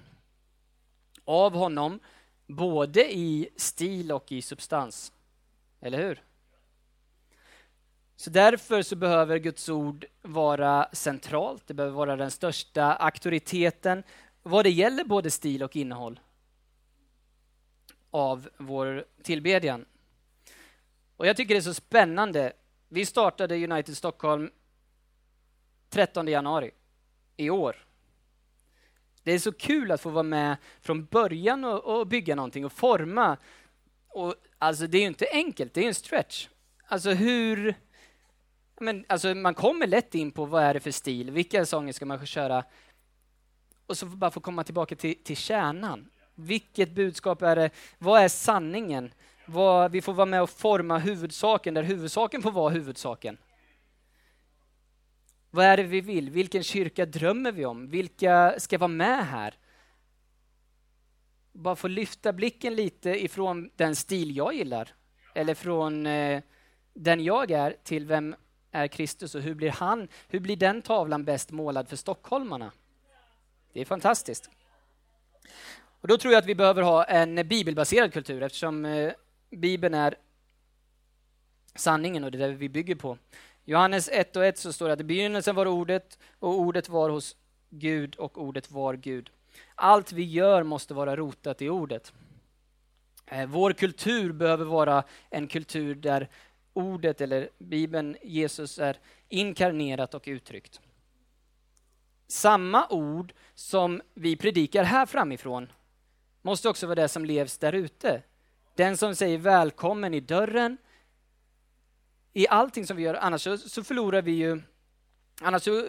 av 1.24 1.54
honom, 1.54 2.00
både 2.56 3.14
i 3.14 3.48
stil 3.56 4.12
och 4.12 4.32
i 4.32 4.42
substans. 4.42 5.12
Eller 5.80 5.98
hur? 5.98 6.22
Så 8.16 8.30
därför 8.30 8.82
så 8.82 8.96
behöver 8.96 9.38
Guds 9.38 9.68
ord 9.68 10.04
vara 10.22 10.88
centralt, 10.92 11.66
det 11.66 11.74
behöver 11.74 11.96
vara 11.96 12.16
den 12.16 12.30
största 12.30 12.92
auktoriteten 12.92 14.02
vad 14.42 14.64
det 14.64 14.70
gäller 14.70 15.04
både 15.04 15.30
stil 15.30 15.62
och 15.62 15.76
innehåll 15.76 16.20
av 18.10 18.48
vår 18.56 19.04
tillbedjan. 19.22 19.84
Och 21.16 21.26
jag 21.26 21.36
tycker 21.36 21.54
det 21.54 21.58
är 21.58 21.62
så 21.62 21.74
spännande. 21.74 22.52
Vi 22.88 23.06
startade 23.06 23.64
United 23.64 23.96
Stockholm 23.96 24.50
13 25.88 26.28
januari 26.28 26.70
i 27.36 27.50
år. 27.50 27.86
Det 29.22 29.32
är 29.32 29.38
så 29.38 29.52
kul 29.52 29.90
att 29.90 30.00
få 30.00 30.10
vara 30.10 30.22
med 30.22 30.56
från 30.80 31.04
början 31.04 31.64
och, 31.64 31.84
och 31.84 32.06
bygga 32.06 32.34
någonting 32.34 32.64
och 32.64 32.72
forma. 32.72 33.36
Och, 34.08 34.34
alltså 34.58 34.86
det 34.86 34.98
är 34.98 35.02
ju 35.02 35.06
inte 35.06 35.26
enkelt, 35.32 35.74
det 35.74 35.80
är 35.84 35.88
en 35.88 35.94
stretch. 35.94 36.48
Alltså 36.86 37.10
hur... 37.10 37.74
Men, 38.80 39.04
alltså 39.08 39.34
man 39.34 39.54
kommer 39.54 39.86
lätt 39.86 40.14
in 40.14 40.30
på 40.30 40.44
vad 40.44 40.62
är 40.62 40.74
det 40.74 40.80
för 40.80 40.90
stil, 40.90 41.30
vilka 41.30 41.66
sånger 41.66 41.92
ska 41.92 42.06
man 42.06 42.26
köra? 42.26 42.64
Och 43.86 43.96
så 43.96 44.06
bara 44.06 44.30
få 44.30 44.40
komma 44.40 44.64
tillbaka 44.64 44.96
till, 44.96 45.24
till 45.24 45.36
kärnan. 45.36 46.10
Vilket 46.34 46.90
budskap 46.90 47.42
är 47.42 47.56
det? 47.56 47.70
Vad 47.98 48.22
är 48.22 48.28
sanningen? 48.28 49.14
Vad, 49.46 49.92
vi 49.92 50.02
får 50.02 50.12
vara 50.12 50.26
med 50.26 50.42
och 50.42 50.50
forma 50.50 50.98
huvudsaken 50.98 51.74
där 51.74 51.82
huvudsaken 51.82 52.42
får 52.42 52.50
vara 52.50 52.70
huvudsaken. 52.70 53.38
Vad 55.54 55.64
är 55.64 55.76
det 55.76 55.82
vi 55.82 56.00
vill? 56.00 56.30
Vilken 56.30 56.62
kyrka 56.62 57.06
drömmer 57.06 57.52
vi 57.52 57.64
om? 57.64 57.88
Vilka 57.88 58.54
ska 58.58 58.78
vara 58.78 58.88
med 58.88 59.26
här? 59.26 59.54
Bara 61.52 61.76
få 61.76 61.88
lyfta 61.88 62.32
blicken 62.32 62.74
lite 62.74 63.24
ifrån 63.24 63.70
den 63.76 63.96
stil 63.96 64.36
jag 64.36 64.54
gillar, 64.54 64.94
eller 65.34 65.54
från 65.54 66.06
eh, 66.06 66.42
den 66.94 67.24
jag 67.24 67.50
är, 67.50 67.76
till 67.84 68.06
vem 68.06 68.34
är 68.70 68.88
Kristus 68.88 69.34
och 69.34 69.40
hur 69.40 69.54
blir 69.54 69.70
han? 69.70 70.08
Hur 70.28 70.40
blir 70.40 70.56
den 70.56 70.82
tavlan 70.82 71.24
bäst 71.24 71.50
målad 71.50 71.88
för 71.88 71.96
stockholmarna? 71.96 72.72
Det 73.72 73.80
är 73.80 73.84
fantastiskt. 73.84 74.50
Och 76.00 76.08
då 76.08 76.18
tror 76.18 76.32
jag 76.32 76.38
att 76.38 76.48
vi 76.48 76.54
behöver 76.54 76.82
ha 76.82 77.04
en 77.04 77.48
bibelbaserad 77.48 78.12
kultur 78.12 78.42
eftersom 78.42 78.84
eh, 78.84 79.12
Bibeln 79.50 79.94
är 79.94 80.14
sanningen 81.74 82.24
och 82.24 82.30
det 82.30 82.44
är 82.44 82.48
det 82.48 82.54
vi 82.54 82.68
bygger 82.68 82.94
på. 82.94 83.18
Johannes 83.64 84.08
1 84.12 84.36
och 84.36 84.46
1 84.46 84.58
så 84.58 84.72
står 84.72 84.86
det 84.86 84.92
att 84.92 85.00
i 85.00 85.04
begynnelsen 85.04 85.54
var 85.54 85.66
ordet 85.66 86.18
och 86.38 86.60
ordet 86.60 86.88
var 86.88 87.10
hos 87.10 87.36
Gud 87.70 88.14
och 88.14 88.38
ordet 88.38 88.70
var 88.70 88.94
Gud. 88.94 89.30
Allt 89.74 90.12
vi 90.12 90.24
gör 90.24 90.62
måste 90.62 90.94
vara 90.94 91.16
rotat 91.16 91.62
i 91.62 91.68
ordet. 91.68 92.12
Eh, 93.26 93.46
vår 93.46 93.72
kultur 93.72 94.32
behöver 94.32 94.64
vara 94.64 95.04
en 95.30 95.46
kultur 95.46 95.94
där 95.94 96.28
ordet 96.72 97.20
eller 97.20 97.48
Bibeln, 97.58 98.16
Jesus, 98.22 98.78
är 98.78 98.98
inkarnerat 99.28 100.14
och 100.14 100.24
uttryckt. 100.26 100.80
Samma 102.26 102.86
ord 102.88 103.32
som 103.54 104.02
vi 104.14 104.36
predikar 104.36 104.84
här 104.84 105.06
framifrån 105.06 105.72
måste 106.42 106.68
också 106.68 106.86
vara 106.86 106.94
det 106.94 107.08
som 107.08 107.24
levs 107.24 107.58
där 107.58 107.72
ute. 107.72 108.22
Den 108.74 108.96
som 108.96 109.14
säger 109.14 109.38
välkommen 109.38 110.14
i 110.14 110.20
dörren, 110.20 110.76
i 112.32 112.48
allting 112.48 112.86
som 112.86 112.96
vi 112.96 113.02
gör, 113.02 113.14
annars 113.14 113.42
så, 113.42 113.58
så 113.58 113.84
förlorar 113.84 114.22
vi 114.22 114.32
ju 114.32 114.62
annars 115.40 115.62
så 115.62 115.78
eh, 115.78 115.84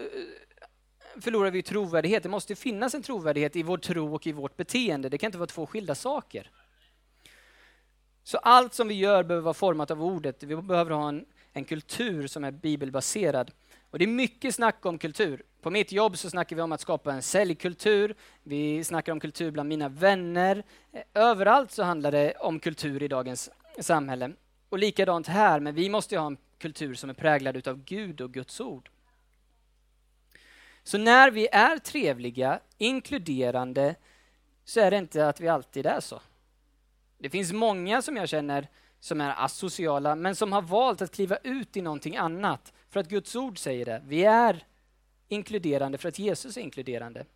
förlorar 1.20 1.50
vi 1.50 1.62
trovärdighet. 1.62 2.22
Det 2.22 2.28
måste 2.28 2.54
finnas 2.54 2.94
en 2.94 3.02
trovärdighet 3.02 3.56
i 3.56 3.62
vår 3.62 3.78
tro 3.78 4.14
och 4.14 4.26
i 4.26 4.32
vårt 4.32 4.56
beteende. 4.56 5.08
Det 5.08 5.18
kan 5.18 5.28
inte 5.28 5.38
vara 5.38 5.46
två 5.46 5.66
skilda 5.66 5.94
saker. 5.94 6.50
Så 8.22 8.38
allt 8.38 8.74
som 8.74 8.88
vi 8.88 8.94
gör 8.94 9.22
behöver 9.22 9.44
vara 9.44 9.54
format 9.54 9.90
av 9.90 10.02
ordet. 10.02 10.42
Vi 10.42 10.56
behöver 10.56 10.90
ha 10.90 11.08
en, 11.08 11.24
en 11.52 11.64
kultur 11.64 12.26
som 12.26 12.44
är 12.44 12.50
bibelbaserad. 12.50 13.50
Och 13.90 13.98
det 13.98 14.04
är 14.04 14.08
mycket 14.08 14.54
snack 14.54 14.86
om 14.86 14.98
kultur. 14.98 15.42
På 15.62 15.70
mitt 15.70 15.92
jobb 15.92 16.18
så 16.18 16.30
snackar 16.30 16.56
vi 16.56 16.62
om 16.62 16.72
att 16.72 16.80
skapa 16.80 17.12
en 17.12 17.22
säljkultur. 17.22 18.14
Vi 18.42 18.84
snackar 18.84 19.12
om 19.12 19.20
kultur 19.20 19.50
bland 19.50 19.68
mina 19.68 19.88
vänner. 19.88 20.62
Eh, 20.92 21.02
överallt 21.14 21.70
så 21.70 21.82
handlar 21.82 22.12
det 22.12 22.32
om 22.32 22.60
kultur 22.60 23.02
i 23.02 23.08
dagens 23.08 23.50
samhälle. 23.80 24.32
Och 24.74 24.80
likadant 24.80 25.26
här, 25.26 25.60
men 25.60 25.74
vi 25.74 25.88
måste 25.88 26.18
ha 26.18 26.26
en 26.26 26.36
kultur 26.58 26.94
som 26.94 27.10
är 27.10 27.14
präglad 27.14 27.56
utav 27.56 27.84
Gud 27.84 28.20
och 28.20 28.32
Guds 28.32 28.60
ord. 28.60 28.90
Så 30.82 30.98
när 30.98 31.30
vi 31.30 31.48
är 31.52 31.78
trevliga, 31.78 32.60
inkluderande, 32.78 33.94
så 34.64 34.80
är 34.80 34.90
det 34.90 34.96
inte 34.96 35.28
att 35.28 35.40
vi 35.40 35.48
alltid 35.48 35.86
är 35.86 36.00
så. 36.00 36.20
Det 37.18 37.30
finns 37.30 37.52
många 37.52 38.02
som 38.02 38.16
jag 38.16 38.28
känner 38.28 38.68
som 39.00 39.20
är 39.20 39.44
asociala, 39.44 40.14
men 40.14 40.36
som 40.36 40.52
har 40.52 40.62
valt 40.62 41.02
att 41.02 41.14
kliva 41.14 41.36
ut 41.36 41.76
i 41.76 41.82
någonting 41.82 42.16
annat. 42.16 42.72
För 42.90 43.00
att 43.00 43.08
Guds 43.08 43.36
ord 43.36 43.58
säger 43.58 43.84
det. 43.84 44.02
Vi 44.06 44.24
är 44.24 44.66
inkluderande 45.28 45.98
för 45.98 46.08
att 46.08 46.18
Jesus 46.18 46.56
är 46.56 46.60
inkluderande. 46.60 47.26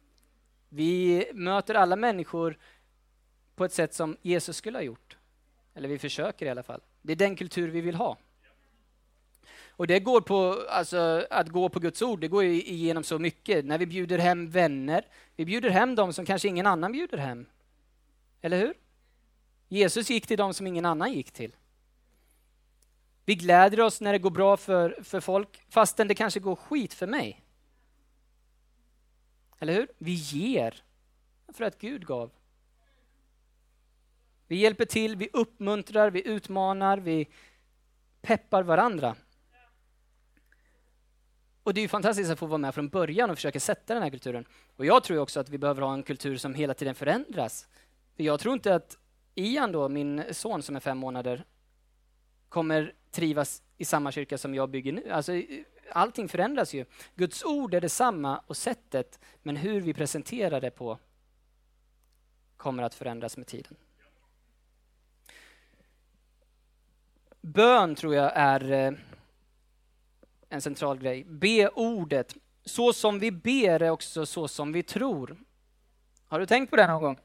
Vi 0.69 1.27
möter 1.35 1.75
alla 1.75 1.97
människor 1.97 2.59
på 3.57 3.65
ett 3.65 3.73
sätt 3.73 3.95
som 3.95 4.17
Jesus 4.23 4.57
skulle 4.57 4.79
ha 4.79 4.83
gjort. 4.83 5.18
Eller 5.79 5.89
vi 5.89 5.99
försöker 5.99 6.47
i 6.47 6.49
alla 6.49 6.63
fall. 6.63 6.81
Det 7.03 7.13
är 7.13 7.17
den 7.17 7.37
kultur 7.37 7.69
vi 7.69 7.81
vill 7.81 7.95
ha. 7.95 8.17
Och 9.69 9.87
det 9.87 10.01
går 10.01 10.21
på, 10.21 10.65
alltså, 10.69 11.27
att 11.31 11.49
gå 11.49 11.69
på 11.69 11.81
Guds 11.81 12.03
ord, 12.03 12.21
det 12.21 12.29
går 12.29 12.45
igenom 12.45 13.05
så 13.05 13.19
mycket. 13.19 13.65
När 13.65 13.79
vi 13.79 13.87
bjuder 13.87 14.19
hem 14.19 14.51
vänner, 14.51 15.05
vi 15.37 15.45
bjuder 15.45 15.71
hem 15.71 15.95
dem 15.95 16.13
som 16.13 16.27
kanske 16.27 16.49
ingen 16.49 16.67
annan 16.67 16.93
bjuder 16.93 17.19
hem. 17.19 17.47
Eller 18.41 18.59
hur? 18.59 18.75
Jesus 19.69 20.11
gick 20.11 20.27
till 20.27 20.39
dem 20.39 20.55
som 20.55 20.67
ingen 20.67 20.85
annan 20.85 21.13
gick 21.13 21.31
till. 21.31 21.57
Vi 23.25 23.35
gläder 23.35 23.81
oss 23.81 24.01
när 24.01 24.13
det 24.13 24.19
går 24.19 24.31
bra 24.31 24.57
för, 24.57 24.99
för 25.03 25.21
folk, 25.21 25.63
fastän 25.69 26.09
det 26.09 26.15
kanske 26.15 26.41
går 26.41 26.57
skit 26.57 26.95
för 26.95 27.07
mig. 27.07 27.43
Eller 29.59 29.75
hur? 29.75 29.89
Vi 29.99 30.13
ger 30.13 30.83
för 31.53 31.65
att 31.65 31.79
Gud 31.79 32.07
gav. 32.07 32.31
Vi 34.49 34.57
hjälper 34.57 34.85
till, 34.85 35.17
vi 35.17 35.29
uppmuntrar, 35.33 36.11
vi 36.11 36.29
utmanar, 36.29 36.99
vi 36.99 37.29
peppar 38.21 38.63
varandra. 38.63 39.17
Och 41.63 41.75
det 41.75 41.81
är 41.81 41.83
ju 41.83 41.89
fantastiskt 41.89 42.31
att 42.31 42.39
få 42.39 42.47
vara 42.47 42.59
med 42.59 42.75
från 42.75 42.89
början 42.89 43.31
och 43.31 43.37
försöka 43.37 43.61
sätta 43.61 43.95
den 43.95 44.03
här 44.03 44.11
kulturen. 44.11 44.45
Och 44.77 44.87
jag 44.87 45.05
tror 45.05 45.19
också 45.19 45.41
att 45.41 45.49
vi 45.49 45.59
behöver 45.59 45.83
ha 45.83 45.95
en 45.95 46.03
kultur 46.03 46.37
som 46.37 46.55
hela 46.55 46.75
tiden 46.75 46.95
förändras. 46.95 47.69
För 48.17 48.23
jag 48.23 48.41
tror 48.41 48.55
inte 48.55 48.75
att 48.75 48.99
Ian 49.35 49.73
då, 49.73 49.89
min 49.89 50.25
son 50.31 50.63
som 50.63 50.77
är 50.77 50.81
fem 50.81 50.99
månader, 50.99 51.45
kommer 52.49 52.95
trivas 53.11 53.63
i 53.77 53.85
samma 53.85 54.13
kyrka 54.13 54.39
som 54.39 54.55
jag 54.55 54.71
bygger 54.71 54.93
nu. 54.93 55.11
Alltså, 55.11 55.33
allting 55.93 56.29
förändras 56.29 56.75
ju. 56.75 56.85
Guds 57.15 57.45
ord 57.45 57.75
är 57.75 57.81
detsamma 57.81 58.39
och 58.47 58.57
sättet, 58.57 59.19
men 59.43 59.57
hur 59.57 59.81
vi 59.81 59.95
presenterar 59.95 60.61
det 60.61 60.71
på 60.71 60.99
kommer 62.57 62.83
att 62.83 62.95
förändras 62.95 63.37
med 63.37 63.47
tiden. 63.47 63.77
Bön 67.55 67.95
tror 67.95 68.15
jag 68.15 68.33
är 68.35 68.73
eh, 68.73 68.93
en 70.49 70.61
central 70.61 70.99
grej. 70.99 71.25
Be 71.25 71.69
ordet. 71.69 72.35
Så 72.65 72.93
som 72.93 73.19
vi 73.19 73.31
ber 73.31 73.83
är 73.83 73.91
också 73.91 74.27
så 74.27 74.49
som 74.49 74.73
vi 74.73 74.83
tror. 74.83 75.37
Har 76.27 76.41
du 76.41 76.47
tänkt 76.47 76.71
på 76.71 76.77
det 76.77 76.87
någon 76.87 77.03
gång? 77.03 77.19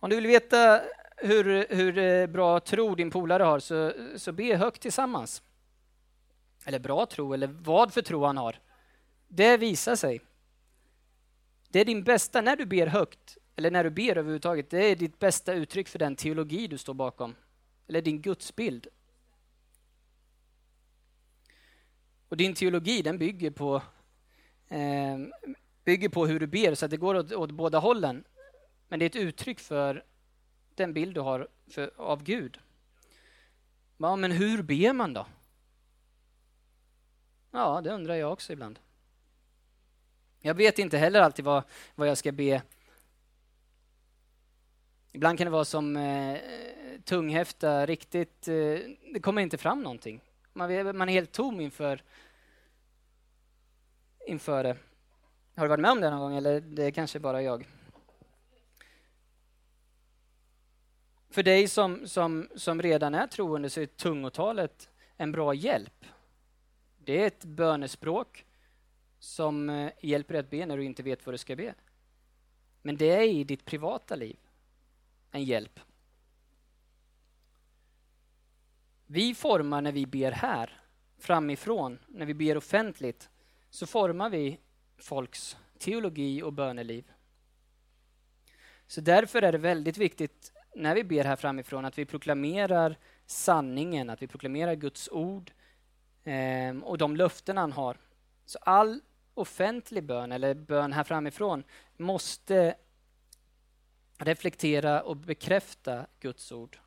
Om 0.00 0.10
du 0.10 0.16
vill 0.16 0.26
veta 0.26 0.80
hur, 1.16 1.74
hur 1.74 1.98
eh, 1.98 2.26
bra 2.26 2.60
tro 2.60 2.94
din 2.94 3.10
polare 3.10 3.42
har, 3.42 3.58
så, 3.58 3.92
så 4.16 4.32
be 4.32 4.56
högt 4.56 4.82
tillsammans. 4.82 5.42
Eller 6.64 6.78
bra 6.78 7.06
tro, 7.06 7.32
eller 7.32 7.46
vad 7.46 7.92
för 7.92 8.02
tro 8.02 8.24
han 8.24 8.36
har. 8.36 8.60
Det 9.28 9.56
visar 9.56 9.96
sig. 9.96 10.20
Det 11.68 11.80
är 11.80 11.84
din 11.84 12.04
bästa, 12.04 12.40
när 12.40 12.56
du 12.56 12.66
ber 12.66 12.86
högt, 12.86 13.38
eller 13.56 13.70
när 13.70 13.84
du 13.84 13.90
ber 13.90 14.18
överhuvudtaget, 14.18 14.70
det 14.70 14.84
är 14.84 14.96
ditt 14.96 15.18
bästa 15.18 15.52
uttryck 15.52 15.88
för 15.88 15.98
den 15.98 16.16
teologi 16.16 16.66
du 16.66 16.78
står 16.78 16.94
bakom. 16.94 17.34
Eller 17.88 18.02
din 18.02 18.22
gudsbild. 18.22 18.88
Och 22.36 22.38
din 22.38 22.54
teologi 22.54 23.02
den 23.02 23.18
bygger 23.18 23.50
på, 23.50 23.82
eh, 24.68 25.18
bygger 25.84 26.08
på 26.08 26.26
hur 26.26 26.40
du 26.40 26.46
ber, 26.46 26.74
så 26.74 26.84
att 26.84 26.90
det 26.90 26.96
går 26.96 27.14
åt, 27.14 27.32
åt 27.32 27.50
båda 27.50 27.78
hållen. 27.78 28.24
Men 28.88 28.98
det 28.98 29.04
är 29.04 29.06
ett 29.06 29.16
uttryck 29.16 29.60
för 29.60 30.04
den 30.74 30.92
bild 30.92 31.14
du 31.14 31.20
har 31.20 31.48
för, 31.70 31.90
av 31.96 32.22
Gud. 32.22 32.58
Ja, 33.96 34.16
men 34.16 34.32
hur 34.32 34.62
ber 34.62 34.92
man 34.92 35.12
då? 35.12 35.26
Ja, 37.50 37.80
det 37.80 37.90
undrar 37.90 38.14
jag 38.14 38.32
också 38.32 38.52
ibland. 38.52 38.78
Jag 40.40 40.54
vet 40.54 40.78
inte 40.78 40.98
heller 40.98 41.20
alltid 41.20 41.44
vad, 41.44 41.62
vad 41.94 42.08
jag 42.08 42.18
ska 42.18 42.32
be. 42.32 42.62
Ibland 45.12 45.38
kan 45.38 45.44
det 45.44 45.50
vara 45.50 45.64
som 45.64 45.96
eh, 45.96 46.38
tunghäfta, 47.04 47.86
riktigt, 47.86 48.48
eh, 48.48 48.78
det 49.12 49.20
kommer 49.22 49.42
inte 49.42 49.58
fram 49.58 49.82
någonting. 49.82 50.20
Man, 50.52 50.96
man 50.96 51.08
är 51.08 51.12
helt 51.12 51.32
tom 51.32 51.60
inför, 51.60 52.02
inför 54.26 54.64
det. 54.64 54.76
Har 55.54 55.64
du 55.64 55.68
varit 55.68 55.80
med 55.80 55.90
om 55.90 56.00
det 56.00 56.10
någon 56.10 56.20
gång 56.20 56.36
eller 56.36 56.60
det 56.60 56.84
är 56.84 56.90
kanske 56.90 57.18
bara 57.18 57.42
jag? 57.42 57.66
För 61.30 61.42
dig 61.42 61.68
som, 61.68 62.08
som, 62.08 62.48
som 62.56 62.82
redan 62.82 63.14
är 63.14 63.26
troende 63.26 63.70
så 63.70 63.80
är 63.80 63.86
tungotalet 63.86 64.88
en 65.16 65.32
bra 65.32 65.54
hjälp. 65.54 66.04
Det 66.98 67.22
är 67.22 67.26
ett 67.26 67.44
bönespråk 67.44 68.46
som 69.18 69.70
eh, 69.70 69.90
hjälper 70.00 70.34
dig 70.34 70.40
att 70.40 70.50
be 70.50 70.66
när 70.66 70.76
du 70.76 70.84
inte 70.84 71.02
vet 71.02 71.26
vad 71.26 71.34
du 71.34 71.38
ska 71.38 71.56
be. 71.56 71.74
Men 72.82 72.96
det 72.96 73.10
är 73.10 73.22
i 73.22 73.44
ditt 73.44 73.64
privata 73.64 74.16
liv 74.16 74.38
en 75.30 75.44
hjälp. 75.44 75.80
Vi 79.06 79.34
formar 79.34 79.80
när 79.80 79.92
vi 79.92 80.06
ber 80.06 80.32
här, 80.32 80.80
framifrån, 81.18 81.98
när 82.06 82.26
vi 82.26 82.34
ber 82.34 82.56
offentligt, 82.56 83.30
så 83.76 83.86
formar 83.86 84.30
vi 84.30 84.58
folks 84.98 85.56
teologi 85.78 86.42
och 86.42 86.52
böneliv. 86.52 87.12
Så 88.86 89.00
därför 89.00 89.42
är 89.42 89.52
det 89.52 89.58
väldigt 89.58 89.98
viktigt 89.98 90.52
när 90.74 90.94
vi 90.94 91.04
ber 91.04 91.24
här 91.24 91.36
framifrån 91.36 91.84
att 91.84 91.98
vi 91.98 92.04
proklamerar 92.04 92.98
sanningen, 93.26 94.10
att 94.10 94.22
vi 94.22 94.26
proklamerar 94.26 94.74
Guds 94.74 95.08
ord 95.08 95.52
eh, 96.24 96.76
och 96.82 96.98
de 96.98 97.16
löften 97.16 97.56
han 97.56 97.72
har. 97.72 97.96
Så 98.44 98.58
all 98.62 99.00
offentlig 99.34 100.04
bön, 100.04 100.32
eller 100.32 100.54
bön 100.54 100.92
här 100.92 101.04
framifrån, 101.04 101.64
måste 101.96 102.74
reflektera 104.18 105.02
och 105.02 105.16
bekräfta 105.16 106.06
Guds 106.20 106.52
ord. 106.52 106.78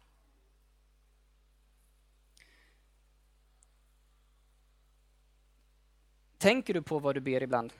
Tänker 6.39 6.73
du 6.73 6.81
på 6.81 6.99
vad 6.99 7.15
du 7.15 7.19
ber 7.19 7.43
ibland? 7.43 7.73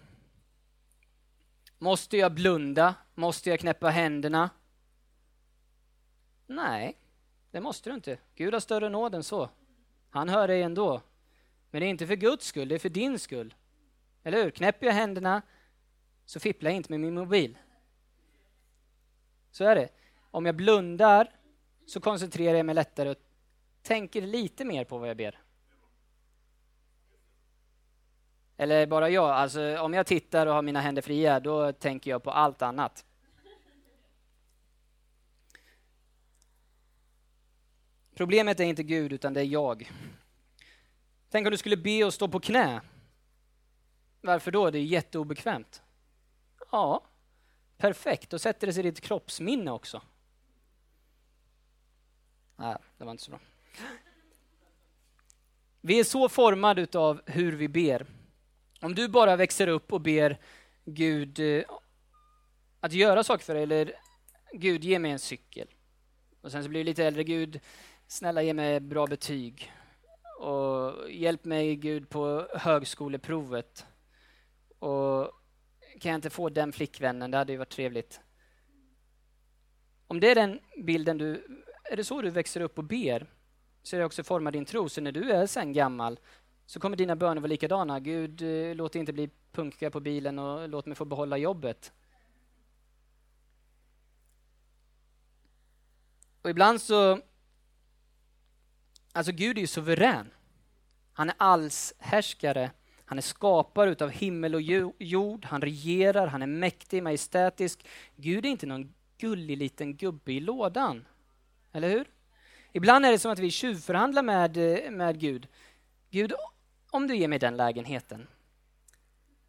Måste 1.78 2.18
jag 2.18 2.34
blunda? 2.34 2.96
Måste 3.16 3.50
jag 3.50 3.60
knäppa 3.60 3.90
händerna? 3.90 4.50
Nej, 6.48 6.98
det 7.52 7.62
måste 7.62 7.90
du 7.90 7.96
inte. 7.96 8.18
Gud 8.36 8.54
har 8.54 8.60
större 8.60 8.90
nåd 8.90 9.16
än 9.16 9.24
så. 9.24 9.50
Han 10.10 10.30
hör 10.30 10.48
dig 10.48 10.62
ändå. 10.62 11.02
Men 11.72 11.82
det 11.82 11.88
är 11.88 11.90
inte 11.90 12.08
för 12.08 12.16
Guds 12.16 12.46
skull, 12.46 12.68
det 12.68 12.76
är 12.76 12.80
för 12.80 12.90
din 12.90 13.20
skull. 13.20 13.54
Eller 14.24 14.44
hur? 14.44 14.52
Knäpper 14.52 14.86
jag 14.88 14.94
händerna 14.94 15.42
så 16.26 16.40
fipplar 16.40 16.72
jag 16.72 16.76
inte 16.76 16.92
med 16.92 17.00
min 17.00 17.14
mobil. 17.14 17.58
Så 19.52 19.64
är 19.64 19.76
det. 19.76 19.90
Om 20.32 20.46
jag 20.46 20.56
blundar 20.56 21.32
så 21.86 22.02
koncentrerar 22.02 22.58
jag 22.58 22.66
mig 22.66 22.76
lättare 22.76 23.10
och 23.10 23.18
tänker 23.82 24.22
lite 24.22 24.66
mer 24.66 24.84
på 24.84 24.98
vad 24.98 25.10
jag 25.10 25.18
ber. 25.18 25.40
Eller 28.62 28.88
bara 28.88 29.10
jag, 29.10 29.30
alltså 29.30 29.78
om 29.78 29.94
jag 29.94 30.06
tittar 30.06 30.48
och 30.48 30.54
har 30.54 30.62
mina 30.62 30.82
händer 30.82 31.02
fria, 31.02 31.40
då 31.40 31.72
tänker 31.72 32.12
jag 32.12 32.24
på 32.24 32.32
allt 32.32 32.62
annat. 32.62 33.06
Problemet 38.16 38.60
är 38.60 38.64
inte 38.64 38.84
Gud, 38.84 39.14
utan 39.14 39.34
det 39.34 39.42
är 39.42 39.46
jag. 39.46 39.92
Tänk 41.30 41.48
om 41.48 41.52
du 41.52 41.58
skulle 41.58 41.78
be 41.78 42.04
och 42.04 42.14
stå 42.14 42.28
på 42.28 42.40
knä. 42.40 42.82
Varför 44.22 44.52
då? 44.52 44.70
Det 44.70 44.80
är 44.80 44.84
jätteobekvämt. 44.84 45.82
Ja, 46.72 47.04
perfekt. 47.78 48.30
Då 48.30 48.40
sätter 48.40 48.68
det 48.68 48.74
sig 48.74 48.86
i 48.86 48.92
ditt 48.92 49.02
kroppsminne 49.02 49.72
också. 49.72 50.02
Nej, 52.56 52.78
det 52.98 53.04
var 53.04 53.12
inte 53.12 53.24
så 53.24 53.32
bra. 53.32 53.40
Vi 55.82 56.00
är 56.00 56.04
så 56.04 56.30
formade 56.30 57.00
av 57.00 57.22
hur 57.26 57.52
vi 57.52 57.68
ber. 57.68 58.19
Om 58.82 58.96
du 58.96 59.08
bara 59.08 59.36
växer 59.36 59.68
upp 59.68 59.94
och 59.94 60.02
ber 60.02 60.38
Gud 60.86 61.40
eh, 61.40 61.64
att 62.80 62.94
göra 62.94 63.24
saker 63.24 63.46
för 63.46 63.54
dig, 63.54 63.64
eller 63.64 63.94
Gud 64.54 64.84
ge 64.84 65.00
mig 65.00 65.12
en 65.12 65.20
cykel. 65.20 65.68
Och 66.42 66.52
sen 66.52 66.64
så 66.64 66.70
blir 66.70 66.80
du 66.80 66.84
lite 66.84 67.06
äldre, 67.06 67.24
Gud 67.24 67.60
snälla 68.08 68.42
ge 68.42 68.54
mig 68.54 68.80
bra 68.80 69.08
betyg. 69.08 69.72
Och 70.40 71.12
hjälp 71.12 71.46
mig 71.46 71.76
Gud 71.76 72.10
på 72.10 72.48
högskoleprovet. 72.54 73.86
Och 74.80 75.32
kan 76.00 76.12
jag 76.12 76.18
inte 76.18 76.30
få 76.30 76.50
den 76.50 76.72
flickvännen, 76.72 77.32
det 77.32 77.38
hade 77.38 77.52
ju 77.52 77.58
varit 77.58 77.70
trevligt. 77.70 78.22
Om 80.08 80.20
det 80.20 80.32
är 80.32 80.36
den 80.36 80.60
bilden 80.84 81.18
du, 81.18 81.46
är 81.84 81.98
det 81.98 82.04
så 82.04 82.22
du 82.22 82.30
växer 82.30 82.62
upp 82.62 82.78
och 82.78 82.84
ber, 82.84 83.28
så 83.84 83.96
är 83.96 84.00
det 84.00 84.06
också 84.06 84.24
formar 84.24 84.52
din 84.52 84.66
tro. 84.66 84.90
Så 84.90 85.02
när 85.02 85.12
du 85.12 85.32
är 85.32 85.46
sen 85.46 85.74
gammal 85.74 86.20
så 86.70 86.80
kommer 86.80 86.98
dina 86.98 87.16
böner 87.16 87.42
vara 87.42 87.50
likadana. 87.50 88.00
Gud, 88.00 88.42
eh, 88.42 88.76
låt 88.76 88.94
det 88.94 89.00
inte 89.00 89.14
bli 89.14 89.30
punka 89.52 89.92
på 89.92 90.00
bilen 90.00 90.40
och 90.40 90.70
låt 90.70 90.86
mig 90.86 90.96
få 90.96 91.06
behålla 91.06 91.38
jobbet. 91.38 91.94
Och 96.42 96.50
ibland 96.50 96.82
så... 96.82 97.20
Alltså 99.12 99.32
Gud 99.32 99.58
är 99.58 99.62
ju 99.62 99.68
suverän. 99.68 100.32
Han 101.14 101.30
är 101.30 101.36
allshärskare. 101.38 102.72
Han 103.06 103.18
är 103.18 103.22
skapare 103.22 103.90
utav 103.90 104.10
himmel 104.10 104.56
och 104.56 104.62
jord. 105.00 105.46
Han 105.46 105.62
regerar, 105.62 106.28
han 106.28 106.42
är 106.42 106.48
mäktig, 106.48 107.04
majestätisk. 107.04 107.88
Gud 108.16 108.46
är 108.46 108.50
inte 108.50 108.66
någon 108.66 108.94
gullig 109.18 109.58
liten 109.58 109.96
gubbe 109.96 110.34
i 110.34 110.40
lådan. 110.40 111.06
Eller 111.72 111.90
hur? 111.90 112.08
Ibland 112.72 113.06
är 113.06 113.12
det 113.12 113.20
som 113.20 113.32
att 113.32 113.40
vi 113.40 113.52
tjuvförhandlar 113.52 114.24
med, 114.24 114.58
eh, 114.58 114.92
med 114.92 115.20
Gud. 115.20 115.48
Gud, 116.12 116.34
om 116.90 117.08
du 117.08 117.16
ger 117.16 117.28
mig 117.28 117.40
den 117.40 117.58
lägenheten, 117.58 118.28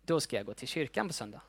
då 0.02 0.20
ska 0.20 0.36
jag 0.36 0.46
gå 0.46 0.54
till 0.54 0.68
kyrkan 0.68 1.08
på 1.08 1.14
söndag. 1.14 1.40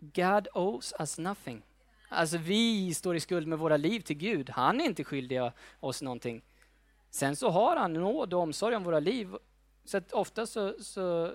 God 0.00 0.48
owes 0.54 0.94
us 0.98 1.18
nothing. 1.18 1.62
Alltså 2.08 2.38
vi 2.38 2.94
står 2.94 3.16
i 3.16 3.20
skuld 3.20 3.46
med 3.46 3.58
våra 3.58 3.76
liv 3.76 4.00
till 4.00 4.16
Gud. 4.16 4.50
Han 4.50 4.80
är 4.80 4.84
inte 4.84 5.04
skyldig 5.04 5.40
oss 5.80 6.02
någonting. 6.02 6.42
Sen 7.10 7.36
så 7.36 7.50
har 7.50 7.76
han 7.76 7.92
nåd 7.92 8.34
och 8.34 8.40
omsorg 8.40 8.76
om 8.76 8.84
våra 8.84 9.00
liv. 9.00 9.34
Så 9.84 9.96
att 9.96 10.12
ofta 10.12 10.46
så, 10.46 10.74
så, 10.82 11.32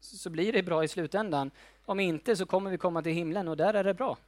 så 0.00 0.30
blir 0.30 0.52
det 0.52 0.62
bra 0.62 0.84
i 0.84 0.88
slutändan. 0.88 1.50
Om 1.84 2.00
inte 2.00 2.36
så 2.36 2.46
kommer 2.46 2.70
vi 2.70 2.78
komma 2.78 3.02
till 3.02 3.12
himlen 3.12 3.48
och 3.48 3.56
där 3.56 3.74
är 3.74 3.84
det 3.84 3.94
bra. 3.94 4.18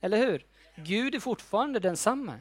Eller 0.00 0.18
hur? 0.18 0.46
Gud 0.76 1.14
är 1.14 1.20
fortfarande 1.20 1.80
densamme. 1.80 2.40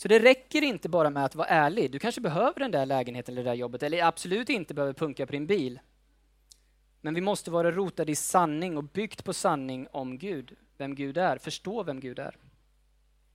Så 0.00 0.08
det 0.08 0.18
räcker 0.18 0.62
inte 0.62 0.88
bara 0.88 1.10
med 1.10 1.24
att 1.24 1.34
vara 1.34 1.48
ärlig. 1.48 1.90
Du 1.90 1.98
kanske 1.98 2.20
behöver 2.20 2.60
den 2.60 2.70
där 2.70 2.86
lägenheten 2.86 3.34
eller 3.34 3.44
det 3.44 3.50
där 3.50 3.54
jobbet, 3.54 3.82
eller 3.82 4.04
absolut 4.04 4.48
inte 4.48 4.74
behöver 4.74 4.92
punka 4.92 5.26
på 5.26 5.32
din 5.32 5.46
bil. 5.46 5.80
Men 7.00 7.14
vi 7.14 7.20
måste 7.20 7.50
vara 7.50 7.72
rotade 7.72 8.12
i 8.12 8.16
sanning 8.16 8.76
och 8.76 8.84
byggt 8.84 9.24
på 9.24 9.32
sanning 9.32 9.86
om 9.90 10.18
Gud, 10.18 10.56
vem 10.76 10.94
Gud 10.94 11.18
är, 11.18 11.38
förstå 11.38 11.82
vem 11.82 12.00
Gud 12.00 12.18
är. 12.18 12.36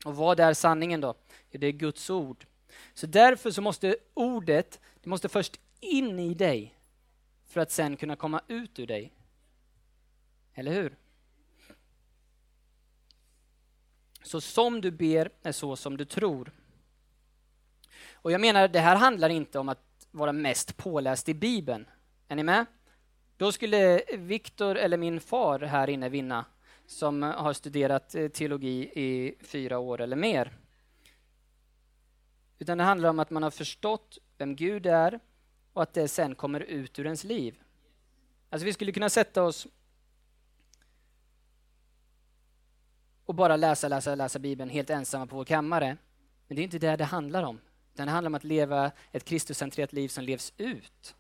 Och 0.06 0.16
vad 0.16 0.40
är 0.40 0.54
sanningen 0.54 1.02
då? 1.02 1.16
det 1.52 1.68
är 1.68 1.72
Guds 1.72 2.10
ord. 2.10 2.46
Så 2.94 3.08
därför 3.08 3.52
så 3.52 3.62
måste 3.62 3.96
ordet, 4.14 4.80
det 5.04 5.10
måste 5.10 5.30
först 5.30 5.60
in 5.80 6.20
i 6.20 6.34
dig 6.34 6.76
för 7.48 7.62
att 7.62 7.72
sen 7.72 7.98
kunna 7.98 8.16
komma 8.16 8.42
ut 8.48 8.80
ur 8.80 8.88
dig. 8.88 9.12
Eller 10.54 10.72
hur? 10.72 10.96
Så 14.26 14.42
som 14.42 14.82
du 14.82 14.92
ber 14.92 15.30
är 15.44 15.52
så 15.52 15.76
som 15.76 15.98
du 15.98 16.06
tror. 16.06 16.52
Och 18.14 18.32
jag 18.32 18.42
menar, 18.42 18.68
det 18.68 18.80
här 18.80 18.96
handlar 18.96 19.30
inte 19.30 19.60
om 19.60 19.70
att 19.70 20.08
vara 20.12 20.34
mest 20.34 20.78
påläst 20.78 21.30
i 21.30 21.34
Bibeln. 21.34 21.86
Är 22.28 22.36
ni 22.36 22.44
med? 22.44 22.66
Då 23.38 23.52
skulle 23.52 24.04
Viktor 24.18 24.78
eller 24.78 24.98
min 24.98 25.20
far 25.20 25.60
här 25.60 25.90
inne 25.90 26.10
vinna, 26.10 26.46
som 26.88 27.24
har 27.24 27.54
studerat 27.54 28.16
eh, 28.16 28.28
teologi 28.28 28.92
i 28.96 29.36
fyra 29.42 29.80
år 29.80 30.02
eller 30.02 30.16
mer. 30.16 30.58
Utan 32.60 32.78
det 32.78 32.84
handlar 32.84 33.10
om 33.10 33.20
att 33.20 33.30
man 33.30 33.44
har 33.44 33.52
förstått 33.52 34.18
vem 34.38 34.56
Gud 34.56 34.86
är 34.86 35.20
och 35.74 35.84
att 35.84 35.94
det 35.94 36.08
sen 36.08 36.36
kommer 36.36 36.60
ut 36.60 37.00
ur 37.00 37.06
ens 37.06 37.24
liv. 37.24 37.60
Alltså 38.50 38.66
vi 38.66 38.74
skulle 38.74 38.92
kunna 38.92 39.10
sätta 39.10 39.44
oss 39.44 39.68
och 43.26 43.36
bara 43.36 43.56
läsa, 43.56 43.88
läsa, 43.88 44.16
läsa 44.16 44.40
Bibeln 44.40 44.70
helt 44.70 44.90
ensamma 44.90 45.28
på 45.28 45.36
vår 45.36 45.46
kammare. 45.46 45.98
Men 46.48 46.56
det 46.56 46.62
är 46.62 46.64
inte 46.64 46.80
det 46.80 46.96
det 46.96 47.04
handlar 47.04 47.44
om. 47.44 47.60
Utan 47.94 48.06
det 48.06 48.12
handlar 48.12 48.30
om 48.30 48.36
att 48.36 48.44
leva 48.44 48.92
ett 49.12 49.26
Kristuscentrerat 49.26 49.94
liv 49.94 50.08
som 50.08 50.24
levs 50.24 50.54
ut. 50.58 51.16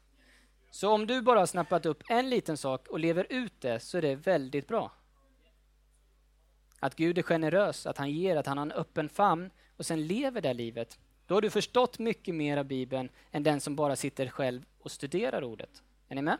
Så 0.71 0.91
om 0.91 1.07
du 1.07 1.21
bara 1.21 1.39
har 1.39 1.45
snappat 1.45 1.85
upp 1.85 2.03
en 2.09 2.29
liten 2.29 2.57
sak 2.57 2.87
och 2.87 2.99
lever 2.99 3.27
ut 3.29 3.61
det 3.61 3.79
så 3.79 3.97
är 3.97 4.01
det 4.01 4.15
väldigt 4.15 4.67
bra. 4.67 4.91
Att 6.79 6.95
Gud 6.95 7.17
är 7.17 7.21
generös, 7.21 7.85
att 7.85 7.97
han 7.97 8.11
ger, 8.11 8.35
att 8.35 8.45
han 8.45 8.57
har 8.57 8.65
en 8.65 8.71
öppen 8.71 9.09
famn 9.09 9.49
och 9.77 9.85
sen 9.85 10.07
lever 10.07 10.41
det 10.41 10.53
livet. 10.53 10.99
Då 11.27 11.33
har 11.33 11.41
du 11.41 11.49
förstått 11.49 11.99
mycket 11.99 12.35
mer 12.35 12.57
av 12.57 12.65
Bibeln 12.65 13.09
än 13.31 13.43
den 13.43 13.61
som 13.61 13.75
bara 13.75 13.95
sitter 13.95 14.27
själv 14.27 14.65
och 14.79 14.91
studerar 14.91 15.43
ordet. 15.43 15.83
Är 16.07 16.15
ni 16.15 16.21
med? 16.21 16.37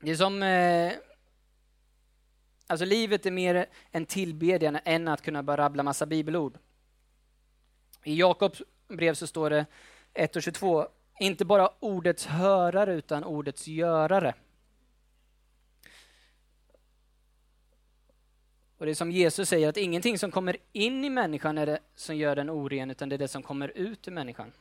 Det 0.00 0.10
är 0.10 0.16
som 0.16 0.42
eh, 0.42 0.92
Alltså 2.70 2.84
livet 2.84 3.26
är 3.26 3.30
mer 3.30 3.66
en 3.90 4.06
tillbedjan 4.06 4.78
än 4.84 5.08
att 5.08 5.22
kunna 5.22 5.42
bara 5.42 5.56
rabbla 5.56 5.82
massa 5.82 6.06
bibelord. 6.06 6.58
I 8.04 8.18
Jakobs 8.18 8.62
brev 8.88 9.14
så 9.14 9.26
står 9.26 9.50
det 9.50 9.66
1 10.14 10.36
och 10.36 10.42
22, 10.42 10.88
inte 11.20 11.44
bara 11.44 11.70
ordets 11.80 12.26
hörare 12.26 12.94
utan 12.94 13.24
ordets 13.24 13.66
görare. 13.66 14.34
Och 18.78 18.86
det 18.86 18.92
är 18.92 18.94
som 18.94 19.10
Jesus 19.10 19.48
säger, 19.48 19.68
att 19.68 19.76
ingenting 19.76 20.18
som 20.18 20.30
kommer 20.30 20.56
in 20.72 21.04
i 21.04 21.10
människan 21.10 21.58
är 21.58 21.66
det 21.66 21.78
som 21.94 22.16
gör 22.16 22.36
den 22.36 22.50
oren, 22.50 22.90
utan 22.90 23.08
det 23.08 23.16
är 23.16 23.18
det 23.18 23.28
som 23.28 23.42
kommer 23.42 23.68
ut 23.68 24.08
ur 24.08 24.12
människan. 24.12 24.52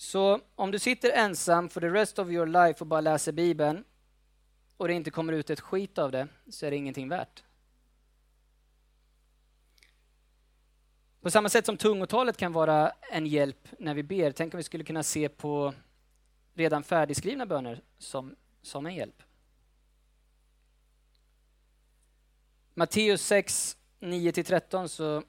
Så 0.00 0.40
om 0.54 0.70
du 0.70 0.78
sitter 0.78 1.10
ensam 1.10 1.68
for 1.68 1.80
the 1.80 1.88
rest 1.88 2.18
of 2.18 2.28
your 2.28 2.46
life 2.46 2.80
och 2.80 2.86
bara 2.86 3.00
läser 3.00 3.32
Bibeln 3.32 3.84
och 4.76 4.88
det 4.88 4.94
inte 4.94 5.10
kommer 5.10 5.32
ut 5.32 5.50
ett 5.50 5.60
skit 5.60 5.98
av 5.98 6.12
det, 6.12 6.28
så 6.50 6.66
är 6.66 6.70
det 6.70 6.76
ingenting 6.76 7.08
värt. 7.08 7.44
På 11.20 11.30
samma 11.30 11.48
sätt 11.48 11.66
som 11.66 11.76
tungotalet 11.76 12.36
kan 12.36 12.52
vara 12.52 12.92
en 13.12 13.26
hjälp 13.26 13.68
när 13.78 13.94
vi 13.94 14.02
ber, 14.02 14.32
tänk 14.32 14.54
om 14.54 14.58
vi 14.58 14.64
skulle 14.64 14.84
kunna 14.84 15.02
se 15.02 15.28
på 15.28 15.74
redan 16.54 16.82
färdigskrivna 16.82 17.46
böner 17.46 17.82
som, 17.98 18.36
som 18.62 18.86
en 18.86 18.94
hjälp. 18.94 19.22
Matteus 22.74 23.22
6, 23.22 23.76
9-13 24.00 24.86
så 24.86 25.22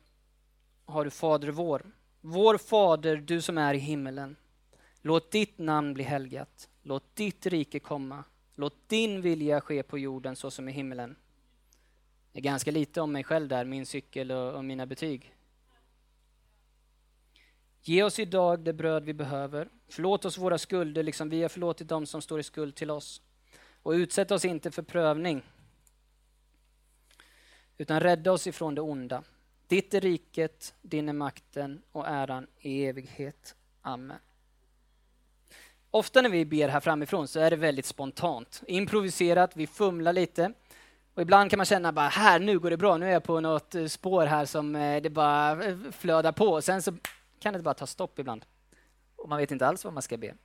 har 0.85 1.05
du 1.05 1.09
Fader 1.11 1.47
vår. 1.47 1.91
Vår 2.21 2.57
Fader, 2.57 3.15
du 3.15 3.41
som 3.41 3.57
är 3.57 3.73
i 3.73 3.77
himmelen. 3.77 4.35
Låt 5.01 5.31
ditt 5.31 5.57
namn 5.57 5.93
bli 5.93 6.03
helgat. 6.03 6.69
Låt 6.81 7.15
ditt 7.15 7.45
rike 7.45 7.79
komma. 7.79 8.23
Låt 8.55 8.89
din 8.89 9.21
vilja 9.21 9.61
ske 9.61 9.83
på 9.83 9.97
jorden 9.97 10.35
så 10.35 10.51
som 10.51 10.69
i 10.69 10.71
himmelen. 10.71 11.15
Det 12.31 12.39
är 12.39 12.43
ganska 12.43 12.71
lite 12.71 13.01
om 13.01 13.11
mig 13.11 13.23
själv 13.23 13.47
där, 13.47 13.65
min 13.65 13.85
cykel 13.85 14.31
och, 14.31 14.53
och 14.53 14.65
mina 14.65 14.85
betyg. 14.85 15.35
Ge 17.81 18.03
oss 18.03 18.19
idag 18.19 18.59
det 18.59 18.73
bröd 18.73 19.03
vi 19.03 19.13
behöver. 19.13 19.69
Förlåt 19.87 20.25
oss 20.25 20.37
våra 20.37 20.57
skulder 20.57 21.03
liksom 21.03 21.29
vi 21.29 21.41
har 21.41 21.49
förlåtit 21.49 21.87
dem 21.87 22.05
som 22.05 22.21
står 22.21 22.39
i 22.39 22.43
skuld 22.43 22.75
till 22.75 22.91
oss. 22.91 23.21
Och 23.83 23.91
utsätt 23.91 24.31
oss 24.31 24.45
inte 24.45 24.71
för 24.71 24.81
prövning, 24.81 25.41
utan 27.77 27.99
rädda 27.99 28.31
oss 28.31 28.47
ifrån 28.47 28.75
det 28.75 28.81
onda. 28.81 29.23
Ditt 29.67 29.93
är 29.93 30.01
riket, 30.01 30.73
din 30.81 31.09
är 31.09 31.13
makten 31.13 31.81
och 31.91 32.07
äran 32.07 32.47
i 32.59 32.85
evighet. 32.85 33.55
Amen. 33.81 34.17
Ofta 35.91 36.21
när 36.21 36.29
vi 36.29 36.45
ber 36.45 36.67
här 36.67 36.79
framifrån 36.79 37.27
så 37.27 37.39
är 37.39 37.49
det 37.49 37.55
väldigt 37.55 37.85
spontant, 37.85 38.63
improviserat, 38.67 39.55
vi 39.55 39.67
fumlar 39.67 40.13
lite. 40.13 40.53
Och 41.13 41.21
ibland 41.21 41.49
kan 41.49 41.57
man 41.57 41.65
känna 41.65 41.91
bara 41.91 42.07
här, 42.07 42.39
nu 42.39 42.59
går 42.59 42.69
det 42.69 42.77
bra, 42.77 42.97
nu 42.97 43.05
är 43.05 43.11
jag 43.11 43.23
på 43.23 43.39
något 43.39 43.75
eh, 43.75 43.85
spår 43.85 44.25
här 44.25 44.45
som 44.45 44.75
eh, 44.75 45.01
det 45.01 45.09
bara 45.09 45.65
eh, 45.65 45.77
flödar 45.91 46.31
på. 46.31 46.61
Sen 46.61 46.81
så 46.81 46.93
kan 47.39 47.53
det 47.53 47.59
bara 47.59 47.73
ta 47.73 47.87
stopp 47.87 48.19
ibland. 48.19 48.45
Och 49.15 49.29
man 49.29 49.37
vet 49.37 49.51
inte 49.51 49.67
alls 49.67 49.83
vad 49.83 49.93
man 49.93 50.03
ska 50.03 50.17
be. 50.17 50.35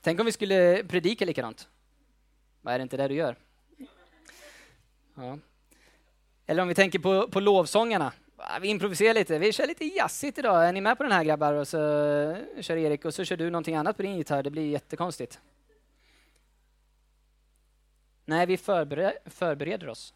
Tänk 0.00 0.20
om 0.20 0.26
vi 0.26 0.32
skulle 0.32 0.84
predika 0.84 1.24
likadant. 1.24 1.68
Vad 2.60 2.74
är 2.74 2.78
det 2.78 2.82
inte 2.82 2.96
det 2.96 3.08
du 3.08 3.14
gör? 3.14 3.36
Ja. 5.14 5.38
Eller 6.46 6.62
om 6.62 6.68
vi 6.68 6.74
tänker 6.74 6.98
på, 6.98 7.28
på 7.28 7.40
lovsångarna. 7.40 8.12
Vi 8.60 8.68
improviserar 8.68 9.14
lite, 9.14 9.38
vi 9.38 9.52
kör 9.52 9.66
lite 9.66 9.84
jazzigt 9.84 10.38
idag. 10.38 10.68
Är 10.68 10.72
ni 10.72 10.80
med 10.80 10.96
på 10.96 11.02
den 11.02 11.12
här 11.12 11.24
grabbar? 11.24 11.54
Och 11.54 11.68
så 11.68 11.78
kör 12.60 12.76
Erik 12.76 13.04
och 13.04 13.14
så 13.14 13.24
kör 13.24 13.36
du 13.36 13.50
någonting 13.50 13.76
annat 13.76 13.96
på 13.96 14.02
din 14.02 14.16
gitarr. 14.16 14.42
Det 14.42 14.50
blir 14.50 14.70
jättekonstigt. 14.70 15.40
Nej, 18.24 18.46
vi 18.46 18.56
förbereder, 18.56 19.18
förbereder 19.26 19.88
oss. 19.88 20.14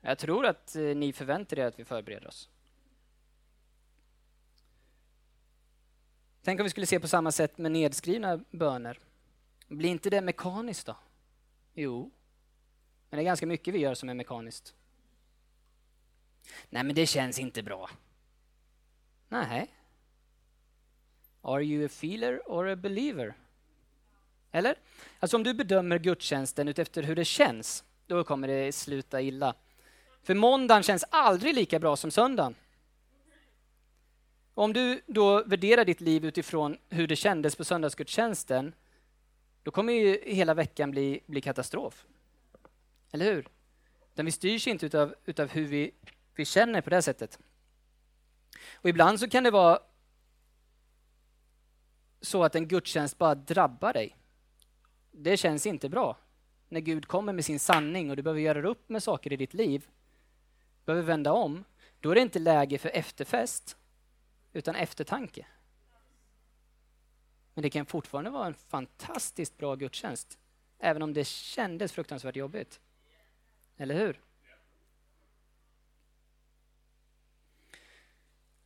Jag 0.00 0.18
tror 0.18 0.46
att 0.46 0.76
eh, 0.76 0.82
ni 0.82 1.12
förväntar 1.12 1.58
er 1.58 1.66
att 1.66 1.78
vi 1.78 1.84
förbereder 1.84 2.28
oss. 2.28 2.48
Tänk 6.42 6.60
om 6.60 6.64
vi 6.64 6.70
skulle 6.70 6.86
se 6.86 7.00
på 7.00 7.08
samma 7.08 7.32
sätt 7.32 7.58
med 7.58 7.72
nedskrivna 7.72 8.40
böner. 8.50 8.98
Blir 9.68 9.90
inte 9.90 10.10
det 10.10 10.20
mekaniskt 10.20 10.86
då? 10.86 10.96
Jo, 11.74 12.10
men 13.10 13.18
det 13.18 13.22
är 13.22 13.24
ganska 13.24 13.46
mycket 13.46 13.74
vi 13.74 13.78
gör 13.78 13.94
som 13.94 14.08
är 14.08 14.14
mekaniskt. 14.14 14.74
Nej, 16.70 16.84
men 16.84 16.94
det 16.94 17.06
känns 17.06 17.38
inte 17.38 17.62
bra. 17.62 17.90
Nej. 19.28 19.74
Are 21.42 21.64
you 21.64 21.86
a 21.86 21.88
feeler 21.88 22.42
or 22.46 22.68
a 22.68 22.76
believer? 22.76 23.34
Eller? 24.50 24.74
Alltså 25.18 25.36
om 25.36 25.42
du 25.42 25.54
bedömer 25.54 25.98
gudstjänsten 25.98 26.68
utefter 26.68 27.02
hur 27.02 27.16
det 27.16 27.24
känns, 27.24 27.84
då 28.06 28.24
kommer 28.24 28.48
det 28.48 28.72
sluta 28.72 29.20
illa. 29.20 29.54
För 30.22 30.34
måndagen 30.34 30.82
känns 30.82 31.04
aldrig 31.10 31.54
lika 31.54 31.78
bra 31.78 31.96
som 31.96 32.10
söndagen. 32.10 32.54
Om 34.54 34.72
du 34.72 35.02
då 35.06 35.44
värderar 35.44 35.84
ditt 35.84 36.00
liv 36.00 36.24
utifrån 36.24 36.76
hur 36.88 37.06
det 37.06 37.16
kändes 37.16 37.56
på 37.56 37.64
söndagsgudstjänsten, 37.64 38.74
då 39.62 39.70
kommer 39.70 39.92
ju 39.92 40.20
hela 40.26 40.54
veckan 40.54 40.90
bli, 40.90 41.20
bli 41.26 41.40
katastrof. 41.40 42.06
Eller 43.12 43.34
hur? 43.34 43.48
Den 44.14 44.26
vi 44.26 44.32
styrs 44.32 44.66
inte 44.66 44.86
utav, 44.86 45.14
utav 45.24 45.48
hur 45.48 45.66
vi, 45.66 45.94
vi 46.38 46.44
känner 46.44 46.80
på 46.80 46.90
det 46.90 47.02
sättet. 47.02 47.38
Och 48.74 48.88
ibland 48.88 49.20
så 49.20 49.28
kan 49.28 49.44
det 49.44 49.50
vara 49.50 49.78
så 52.20 52.44
att 52.44 52.54
en 52.54 52.68
gudstjänst 52.68 53.18
bara 53.18 53.34
drabbar 53.34 53.92
dig. 53.92 54.16
Det 55.10 55.36
känns 55.36 55.66
inte 55.66 55.88
bra. 55.88 56.16
När 56.68 56.80
Gud 56.80 57.06
kommer 57.06 57.32
med 57.32 57.44
sin 57.44 57.60
sanning 57.60 58.10
och 58.10 58.16
du 58.16 58.22
behöver 58.22 58.40
göra 58.40 58.68
upp 58.68 58.88
med 58.88 59.02
saker 59.02 59.32
i 59.32 59.36
ditt 59.36 59.54
liv, 59.54 59.88
behöver 60.84 61.06
vända 61.06 61.32
om, 61.32 61.64
då 62.00 62.10
är 62.10 62.14
det 62.14 62.20
inte 62.20 62.38
läge 62.38 62.78
för 62.78 62.88
efterfest, 62.88 63.76
utan 64.52 64.74
eftertanke. 64.74 65.46
Men 67.54 67.62
det 67.62 67.70
kan 67.70 67.86
fortfarande 67.86 68.30
vara 68.30 68.46
en 68.46 68.54
fantastiskt 68.54 69.58
bra 69.58 69.74
gudstjänst, 69.74 70.38
även 70.78 71.02
om 71.02 71.12
det 71.12 71.26
kändes 71.26 71.92
fruktansvärt 71.92 72.36
jobbigt. 72.36 72.80
Eller 73.76 73.94
hur? 73.94 74.20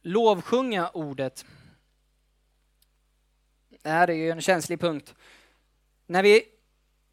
Lovsjunga 0.03 0.89
ordet. 0.89 1.47
Det 3.83 3.91
här 3.91 4.11
är 4.11 4.15
ju 4.15 4.31
en 4.31 4.41
känslig 4.41 4.81
punkt. 4.81 5.15
När 6.07 6.23
vi 6.23 6.45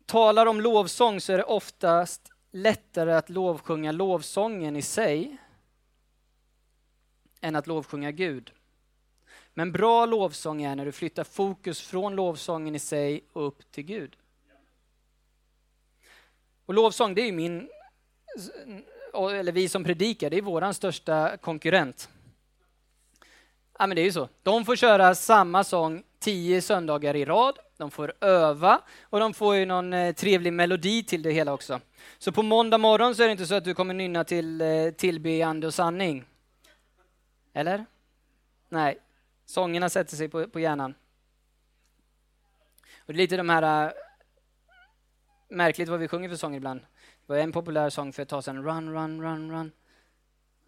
talar 0.06 0.45
om 0.45 0.62
lovsång 0.62 1.21
så 1.21 1.34
är 1.34 1.38
det 1.38 1.43
oftast 1.43 2.32
lättare 2.52 3.13
att 3.13 3.30
lovsjunga 3.30 3.91
lovsången 3.91 4.75
i 4.75 4.82
sig 4.82 5.38
än 7.41 7.56
att 7.56 7.67
lovsjunga 7.67 8.12
Gud. 8.12 8.52
Men 9.54 9.71
bra 9.71 10.06
lovsång 10.06 10.62
är 10.62 10.75
när 10.75 10.86
du 10.86 10.91
flyttar 10.91 11.23
fokus 11.23 11.82
från 11.82 12.15
lovsången 12.15 12.75
i 12.75 12.80
sig 12.80 13.23
och 13.34 13.47
upp 13.47 13.71
till 13.71 13.84
Gud. 13.84 14.17
Och 16.65 16.73
lovsång, 16.73 17.15
det 17.15 17.21
är 17.21 17.32
min, 17.32 17.69
eller 19.13 19.52
vi 19.52 19.69
som 19.69 19.84
predikar, 19.84 20.30
det 20.30 20.38
är 20.38 20.41
våran 20.41 20.73
största 20.73 21.38
konkurrent. 21.38 22.10
Ja 23.81 23.87
men 23.87 23.95
det 23.95 24.01
är 24.01 24.05
ju 24.05 24.11
så. 24.11 24.29
De 24.43 24.65
får 24.65 24.75
köra 24.75 25.15
samma 25.15 25.63
sång 25.63 26.03
tio 26.19 26.61
söndagar 26.61 27.15
i 27.15 27.25
rad, 27.25 27.59
de 27.77 27.91
får 27.91 28.13
öva 28.21 28.81
och 29.01 29.19
de 29.19 29.33
får 29.33 29.55
ju 29.55 29.65
någon 29.65 29.93
eh, 29.93 30.15
trevlig 30.15 30.53
melodi 30.53 31.03
till 31.03 31.21
det 31.21 31.31
hela 31.31 31.53
också. 31.53 31.79
Så 32.17 32.31
på 32.31 32.43
måndag 32.43 32.77
morgon 32.77 33.15
så 33.15 33.23
är 33.23 33.27
det 33.27 33.31
inte 33.31 33.45
så 33.45 33.55
att 33.55 33.63
du 33.63 33.73
kommer 33.73 33.93
nynna 33.93 34.23
till 34.23 34.61
eh, 34.61 34.89
tillbe 34.97 35.45
ande 35.45 35.67
och 35.67 35.73
sanning. 35.73 36.25
Eller? 37.53 37.85
Nej, 38.69 38.99
sångerna 39.45 39.89
sätter 39.89 40.15
sig 40.15 40.29
på, 40.29 40.47
på 40.47 40.59
hjärnan. 40.59 40.93
Och 42.97 43.13
det 43.13 43.17
är 43.17 43.21
lite 43.21 43.37
de 43.37 43.49
här 43.49 43.85
äh, 43.85 43.91
märkligt 45.49 45.89
vad 45.89 45.99
vi 45.99 46.07
sjunger 46.07 46.29
för 46.29 46.35
sånger 46.35 46.57
ibland. 46.57 46.79
Det 47.25 47.33
var 47.33 47.37
en 47.37 47.51
populär 47.51 47.89
sång 47.89 48.13
för 48.13 48.23
ett 48.23 48.29
tag 48.29 48.43
sedan, 48.43 48.63
Run, 48.63 48.93
run, 48.93 49.21
run, 49.21 49.51
run. 49.51 49.71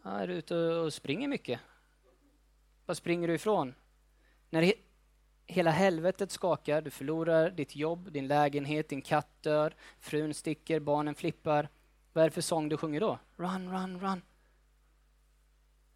Ja, 0.03 0.11
är 0.11 0.27
du 0.27 0.33
ute 0.33 0.55
och 0.55 0.93
springer 0.93 1.27
mycket? 1.27 1.59
Vad 2.91 2.97
springer 2.97 3.27
du 3.27 3.33
ifrån? 3.33 3.75
När 4.49 4.61
he 4.61 4.73
hela 5.45 5.71
helvetet 5.71 6.31
skakar, 6.31 6.81
du 6.81 6.89
förlorar 6.89 7.49
ditt 7.49 7.75
jobb, 7.75 8.11
din 8.11 8.27
lägenhet, 8.27 8.89
din 8.89 9.01
katt 9.01 9.41
dör, 9.41 9.75
frun 9.99 10.33
sticker, 10.33 10.79
barnen 10.79 11.15
flippar. 11.15 11.69
Vad 12.13 12.23
är 12.23 12.29
det 12.29 12.33
för 12.33 12.41
sång 12.41 12.69
du 12.69 12.77
sjunger 12.77 12.99
då? 12.99 13.19
Run, 13.35 13.71
run, 13.71 13.99
run. 13.99 14.21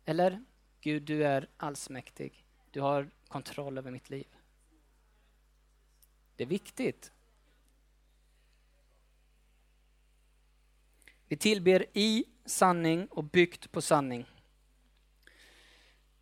Eller? 0.05 0.43
Gud, 0.81 1.03
du 1.03 1.25
är 1.25 1.49
allsmäktig. 1.57 2.45
Du 2.71 2.81
har 2.81 3.09
kontroll 3.27 3.77
över 3.77 3.91
mitt 3.91 4.09
liv. 4.09 4.27
Det 6.35 6.43
är 6.43 6.47
viktigt. 6.47 7.11
Vi 11.27 11.37
tillber 11.37 11.85
i 11.93 12.25
sanning 12.45 13.07
och 13.07 13.23
byggt 13.23 13.71
på 13.71 13.81
sanning. 13.81 14.25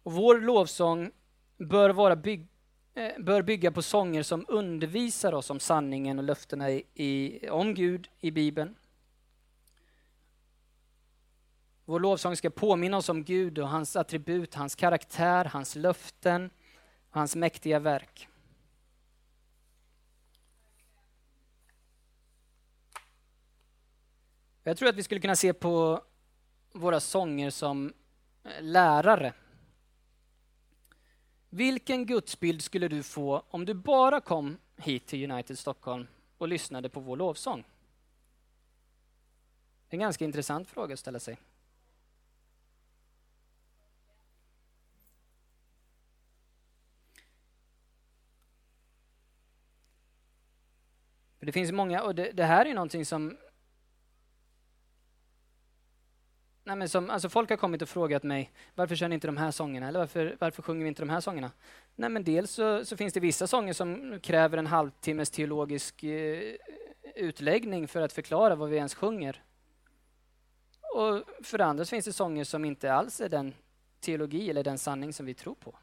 Och 0.04 0.12
vår 0.12 0.39
lovsång 0.39 1.12
bör, 1.58 1.89
vara 1.89 2.16
byg 2.16 2.48
eh, 2.94 3.12
bör 3.20 3.42
bygga 3.42 3.72
på 3.72 3.82
sånger 3.82 4.24
som 4.24 4.46
undervisar 4.48 5.34
oss 5.34 5.50
om 5.50 5.60
sanningen 5.60 6.20
och 6.20 6.26
löftena 6.26 6.72
i, 6.72 6.84
i, 6.94 7.50
om 7.50 7.74
Gud 7.74 8.10
i 8.20 8.32
Bibeln. 8.32 8.76
Vår 11.86 12.00
lovsång 12.00 12.36
ska 12.36 12.50
påminna 12.50 12.98
oss 12.98 13.10
om 13.10 13.24
Gud 13.24 13.60
och 13.60 13.70
hans 13.70 13.96
attribut, 13.96 14.56
hans 14.56 14.76
karaktär, 14.76 15.46
hans 15.46 15.76
löften 15.76 16.50
hans 17.13 17.36
mäktiga 17.36 17.80
verk. 17.80 18.28
Jag 24.63 24.78
tror 24.78 24.89
att 24.89 24.96
vi 24.96 25.04
skulle 25.04 25.22
kunna 25.22 25.36
se 25.36 25.54
på 25.54 26.04
våra 26.72 27.00
sånger 27.00 27.50
som 27.50 27.94
eh, 28.44 28.52
lärare. 28.62 29.34
Vilken 31.56 32.06
gudsbild 32.06 32.62
skulle 32.62 32.88
du 32.88 33.04
få 33.04 33.44
om 33.50 33.66
du 33.66 33.74
bara 33.74 34.22
kom 34.22 34.58
hit 34.78 35.06
till 35.06 35.32
United 35.32 35.60
Stockholm 35.60 36.08
och 36.38 36.48
lyssnade 36.48 36.89
på 36.89 37.00
vår 37.00 37.18
lovsång? 37.18 37.63
Det 39.89 39.96
är 39.96 39.98
en 39.98 40.00
ganska 40.00 40.26
intressant 40.26 40.70
fråga 40.70 40.94
att 40.94 41.00
ställa 41.00 41.20
sig. 41.20 41.38
För 51.39 51.46
det 51.46 51.52
finns 51.52 51.72
många, 51.72 52.04
och 52.04 52.16
det, 52.16 52.32
det 52.32 52.46
här 52.46 52.66
är 52.66 52.74
någonting 52.74 53.06
som 53.06 53.38
Nej, 56.65 56.76
men 56.76 56.89
som, 56.89 57.10
alltså 57.10 57.30
folk 57.30 57.49
har 57.49 57.58
kommit 57.58 57.82
och 57.82 57.89
frågat 57.89 58.23
mig 58.23 58.52
varför 58.76 58.95
kör 58.95 59.08
ni 59.08 59.15
inte 59.15 59.28
de 59.28 59.38
här 59.38 59.52
sångerna 59.52 59.88
eller 59.88 59.99
varför, 59.99 60.36
varför 60.39 60.62
sjunger 60.62 60.84
vi 60.84 60.88
inte 60.88 61.02
de 61.02 61.10
här 61.10 61.21
sångerna? 61.21 61.52
Nej, 61.95 62.10
men 62.10 62.23
dels 62.23 62.52
så, 62.52 62.86
så 62.86 62.97
finns 62.97 63.13
det 63.13 63.19
vissa 63.19 63.47
sånger 63.47 63.73
som 63.73 64.19
kräver 64.19 64.58
en 64.58 64.67
halvtimmes 64.67 65.30
teologisk 65.30 66.04
eh, 66.04 66.56
utläggning 67.15 67.88
för 67.88 68.02
att 68.02 68.13
förklara 68.13 68.56
vad 68.56 68.69
vi 68.69 68.78
ens 68.78 68.95
sjunger. 68.95 69.43
Och 70.95 71.23
för 71.45 71.58
det 71.58 71.65
andra 71.65 71.86
finns 71.86 72.06
det 72.06 72.13
sånger 72.13 72.43
som 72.43 72.65
inte 72.65 72.93
alls 72.93 73.21
är 73.21 73.30
den 73.30 73.54
teologi 73.99 74.49
eller 74.49 74.63
den 74.63 74.78
sanning 74.78 75.13
som 75.13 75.26
vi 75.26 75.34
tror 75.34 75.56
på. 75.56 75.76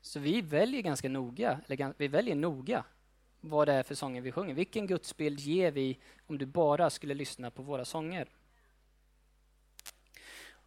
Så 0.00 0.20
vi 0.20 0.40
väljer 0.40 0.82
ganska 0.82 1.08
noga, 1.08 1.60
eller 1.66 1.94
vi 1.96 2.08
väljer 2.08 2.34
noga 2.34 2.84
vad 3.40 3.68
det 3.68 3.72
är 3.72 3.82
för 3.82 3.94
sånger 3.94 4.20
vi 4.20 4.32
sjunger. 4.32 4.54
Vilken 4.54 4.86
gudsbild 4.86 5.40
ger 5.40 5.70
vi 5.70 5.98
om 6.26 6.38
du 6.38 6.46
bara 6.46 6.90
skulle 6.90 7.14
lyssna 7.14 7.50
på 7.50 7.62
våra 7.62 7.84
sånger? 7.84 8.28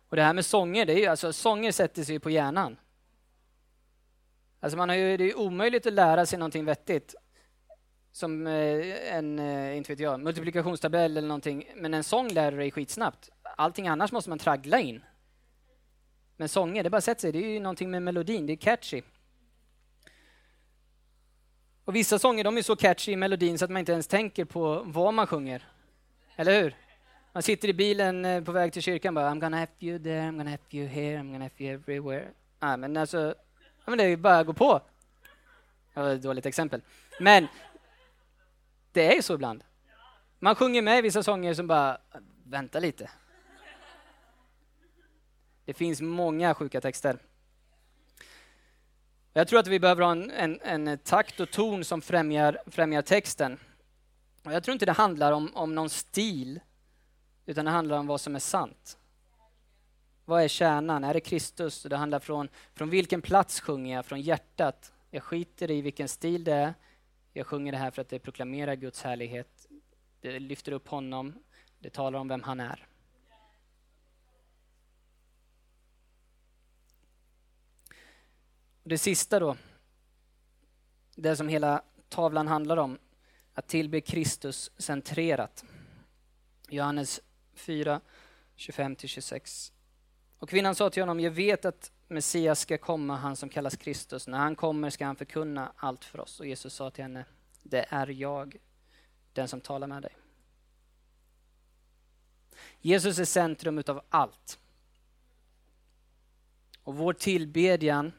Och 0.10 0.16
det 0.16 0.24
här 0.24 0.34
med 0.34 0.46
sånger, 0.46 0.86
det 0.86 0.94
är 0.94 0.98
ju, 0.98 1.06
alltså, 1.06 1.34
sånger 1.34 1.72
sätter 1.72 2.04
sig 2.04 2.20
på 2.20 2.30
hjärnan. 2.30 2.78
Alltså 4.60 4.78
man 4.78 4.90
har 4.90 4.96
ju, 4.96 5.18
det 5.18 5.24
är 5.24 5.38
omöjligt 5.38 5.86
att 5.86 5.94
lära 5.94 6.26
sig 6.26 6.40
någonting 6.40 6.66
vettigt 6.66 7.16
som 8.12 8.48
eh, 8.48 9.16
en, 9.16 9.40
eh, 9.40 9.78
inte 9.78 9.92
vet 9.92 10.00
jag, 10.00 10.20
multiplikationstabell 10.20 11.18
eller 11.18 11.28
någonting. 11.28 11.70
Men 11.76 11.94
en 11.94 12.04
sång 12.04 12.28
lär 12.28 12.52
du 12.52 12.58
dig 12.58 12.72
skitsnabbt. 12.72 13.30
Allting 13.58 13.88
annars 13.88 14.12
måste 14.12 14.30
man 14.30 14.40
traggla 14.40 14.80
in. 14.80 15.04
Men 16.38 16.50
sånger, 16.50 16.84
det 16.84 16.90
bara 16.90 17.02
sätter 17.02 17.22
sig. 17.22 17.32
Det 17.32 17.40
är 17.40 17.50
ju 17.50 17.60
någonting 17.60 17.92
med 17.92 18.04
melodin, 18.04 18.46
det 18.46 18.54
är 18.54 18.58
catchy. 18.58 19.02
Och 21.86 21.96
vissa 21.96 22.20
sånger 22.20 22.44
de 22.44 22.58
är 22.58 22.62
så 22.62 22.76
catchy 22.76 23.12
i 23.12 23.16
melodin 23.16 23.60
så 23.60 23.66
att 23.66 23.72
man 23.72 23.80
inte 23.80 23.92
ens 23.92 24.08
tänker 24.08 24.46
på 24.46 24.84
vad 24.86 25.14
man 25.14 25.28
sjunger. 25.28 25.64
Eller 26.36 26.62
hur? 26.62 26.76
Man 27.36 27.44
sitter 27.44 27.68
i 27.68 27.74
bilen 27.74 28.26
eh, 28.26 28.44
på 28.44 28.52
väg 28.52 28.74
till 28.74 28.82
kyrkan 28.82 29.14
bara 29.14 29.30
I'm 29.30 29.40
gonna 29.40 29.58
have 29.58 29.72
you 29.80 30.00
there, 30.00 30.22
I'm 30.22 30.38
gonna 30.38 30.50
have 30.50 30.64
you 30.72 30.88
here, 30.88 31.18
I'm 31.18 31.32
gonna 31.32 31.46
have 31.46 31.54
you 31.58 31.74
everywhere. 31.74 32.28
Ah, 32.60 32.78
men 32.78 32.98
alltså, 32.98 33.36
ja, 33.58 33.84
men 33.86 33.98
det 33.98 34.04
är 34.04 34.08
ju 34.08 34.18
bara 34.18 34.40
att 34.40 34.48
gå 34.48 34.54
på. 34.54 34.82
Det 35.94 36.00
var 36.00 36.10
ett 36.10 36.22
dåligt 36.22 36.46
exempel. 36.46 36.82
Men 37.20 37.48
det 38.92 39.12
är 39.12 39.16
ju 39.16 39.22
så 39.22 39.34
ibland. 39.34 39.64
Man 40.40 40.56
sjunger 40.56 40.82
med 40.82 41.00
i 41.00 41.02
vissa 41.02 41.24
sånger 41.24 41.54
som 41.54 41.68
bara, 41.68 41.98
vänta 42.44 42.80
lite. 42.80 43.10
Det 45.66 45.74
finns 45.74 46.02
många 46.02 46.54
sjuka 46.54 46.82
texter. 46.82 47.20
Jag 49.34 49.48
tror 49.48 49.60
att 49.60 49.68
vi 49.68 49.80
behöver 49.80 50.04
ha 50.04 50.12
en, 50.12 50.32
en, 50.32 50.60
en 50.62 50.98
takt 50.98 51.40
och 51.40 51.52
ton 51.52 51.84
som 51.84 52.02
främjar, 52.02 52.58
främjar 52.68 53.02
texten. 53.02 53.60
Och 54.44 54.54
jag 54.54 54.64
tror 54.64 54.74
inte 54.74 54.86
det 54.86 54.92
handlar 54.92 55.32
om, 55.32 55.56
om 55.56 55.76
någon 55.76 55.90
stil 55.90 56.60
utan 57.46 57.66
det 57.66 57.72
handlar 57.72 57.98
om 57.98 58.08
vad 58.08 58.22
som 58.22 58.36
är 58.36 58.40
sant. 58.40 58.98
Vad 60.26 60.44
är 60.44 60.48
kärnan? 60.48 61.04
Är 61.04 61.14
det 61.14 61.20
Kristus? 61.20 61.84
Det 61.84 61.98
handlar 61.98 62.20
från, 62.20 62.50
från 62.74 62.90
vilken 62.90 63.22
plats 63.22 63.60
sjunger 63.60 63.96
jag? 63.96 64.06
Från 64.06 64.22
hjärtat. 64.22 64.94
Jag 65.12 65.24
skiter 65.24 65.72
i 65.72 65.82
vilken 65.82 66.08
stil 66.08 66.44
det 66.44 66.54
är. 66.54 66.74
Jag 67.34 67.48
sjunger 67.48 67.72
det 67.72 67.78
här 67.78 67.92
för 67.92 68.02
att 68.02 68.10
det 68.10 68.20
proklamerar 68.20 68.76
Guds 68.76 69.04
härlighet. 69.04 69.68
Det 70.22 70.40
lyfter 70.40 70.72
upp 70.72 70.88
honom. 70.88 71.34
Det 71.80 71.90
talar 71.90 72.20
om 72.20 72.28
vem 72.28 72.44
han 72.44 72.60
är. 72.60 72.88
Det 78.84 78.98
sista 78.98 79.40
då, 79.40 79.58
det 81.16 81.36
som 81.36 81.48
hela 81.48 81.82
tavlan 82.10 82.48
handlar 82.48 82.78
om, 82.78 83.00
att 83.54 83.68
tillbe 83.68 84.02
Kristus 84.02 84.72
centrerat. 84.78 85.66
Johannes 86.70 87.22
4, 87.56 88.02
25-26. 88.58 89.72
Och 90.40 90.50
kvinnan 90.50 90.76
sa 90.76 90.90
till 90.90 91.02
honom, 91.02 91.20
jag 91.20 91.32
vet 91.32 91.66
att 91.66 91.92
Messias 92.08 92.60
ska 92.60 92.78
komma, 92.78 93.16
han 93.16 93.36
som 93.36 93.50
kallas 93.50 93.76
Kristus. 93.76 94.28
När 94.28 94.38
han 94.38 94.56
kommer 94.56 94.90
ska 94.90 95.06
han 95.06 95.16
förkunna 95.16 95.72
allt 95.76 96.06
för 96.06 96.20
oss. 96.20 96.40
Och 96.40 96.46
Jesus 96.46 96.74
sa 96.74 96.92
till 96.92 97.04
henne, 97.04 97.26
det 97.64 97.86
är 97.90 98.08
jag, 98.08 98.56
den 99.34 99.48
som 99.48 99.62
talar 99.62 99.88
med 99.88 100.02
dig. 100.02 100.16
Jesus 102.80 103.20
är 103.20 103.26
centrum 103.26 103.78
utav 103.78 104.02
allt. 104.10 104.60
Och 106.84 106.96
vår 106.96 107.14
tillbedjan 107.14 108.12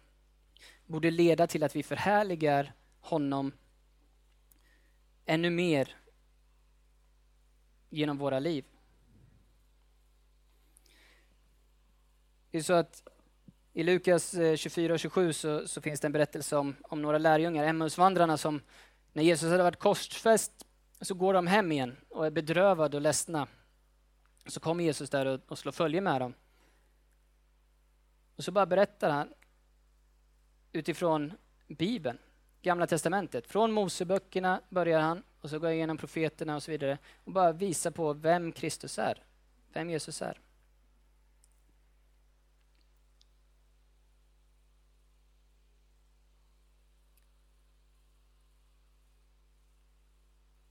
borde 0.87 1.11
leda 1.11 1.47
till 1.47 1.63
att 1.63 1.77
vi 1.77 1.83
förhärligar 1.83 2.73
honom 3.01 3.53
ännu 5.27 5.51
mer 5.51 5.97
genom 7.91 8.19
våra 8.19 8.39
liv. 8.39 8.65
Det 12.57 12.61
är 12.61 12.63
så 12.63 12.73
att 12.73 13.03
i 13.73 13.83
Lukas 13.83 14.35
eh, 14.35 14.57
24 14.57 14.93
och 14.93 15.01
27 15.01 15.33
så, 15.33 15.69
så, 15.69 15.81
finns 15.81 16.01
det 16.01 16.09
en 16.09 16.13
berättelse 16.13 16.57
om, 16.57 16.77
om 16.83 17.03
några 17.03 17.19
lärjungar, 17.19 17.65
Emmausvandrarna, 17.65 18.37
som 18.37 18.61
när 19.13 19.23
Jesus 19.23 19.51
hade 19.51 19.63
varit 19.63 19.79
korsfäst 19.79 20.53
så 21.01 21.15
går 21.15 21.35
de 21.35 21.47
hem 21.47 21.73
igen 21.73 21.97
och 22.09 22.27
är 22.27 22.31
bedrövade 22.31 22.97
och 22.97 23.01
ledsna. 23.01 23.49
Så 24.47 24.61
kommer 24.61 24.85
Jesus 24.85 25.11
där 25.11 25.27
och, 25.27 25.41
och 25.49 25.59
slår 25.59 25.73
följe 25.73 26.01
med 26.01 26.21
dem. 26.21 26.35
Och 28.37 28.45
så 28.45 28.53
bara 28.53 28.67
berättar 28.67 29.11
han 29.11 29.29
utifrån 30.73 31.33
Bibeln, 31.69 32.19
Gamla 32.63 32.87
Testamentet. 32.87 33.47
Från 33.47 33.73
Moseböckerna 33.73 34.61
börjar 34.69 35.01
han 35.01 35.23
och 35.41 35.51
så 35.51 35.59
går 35.59 35.69
jag 35.69 35.77
igenom 35.77 35.97
profeterna 35.97 36.57
och 36.57 36.63
så 36.63 36.71
vidare 36.71 36.99
och 37.25 37.33
bara 37.33 37.53
visar 37.53 37.91
på 37.91 38.13
vem 38.13 38.53
Kristus 38.53 38.99
är, 38.99 39.23
vem 39.73 39.91
Jesus 39.91 40.23
är. 40.23 40.41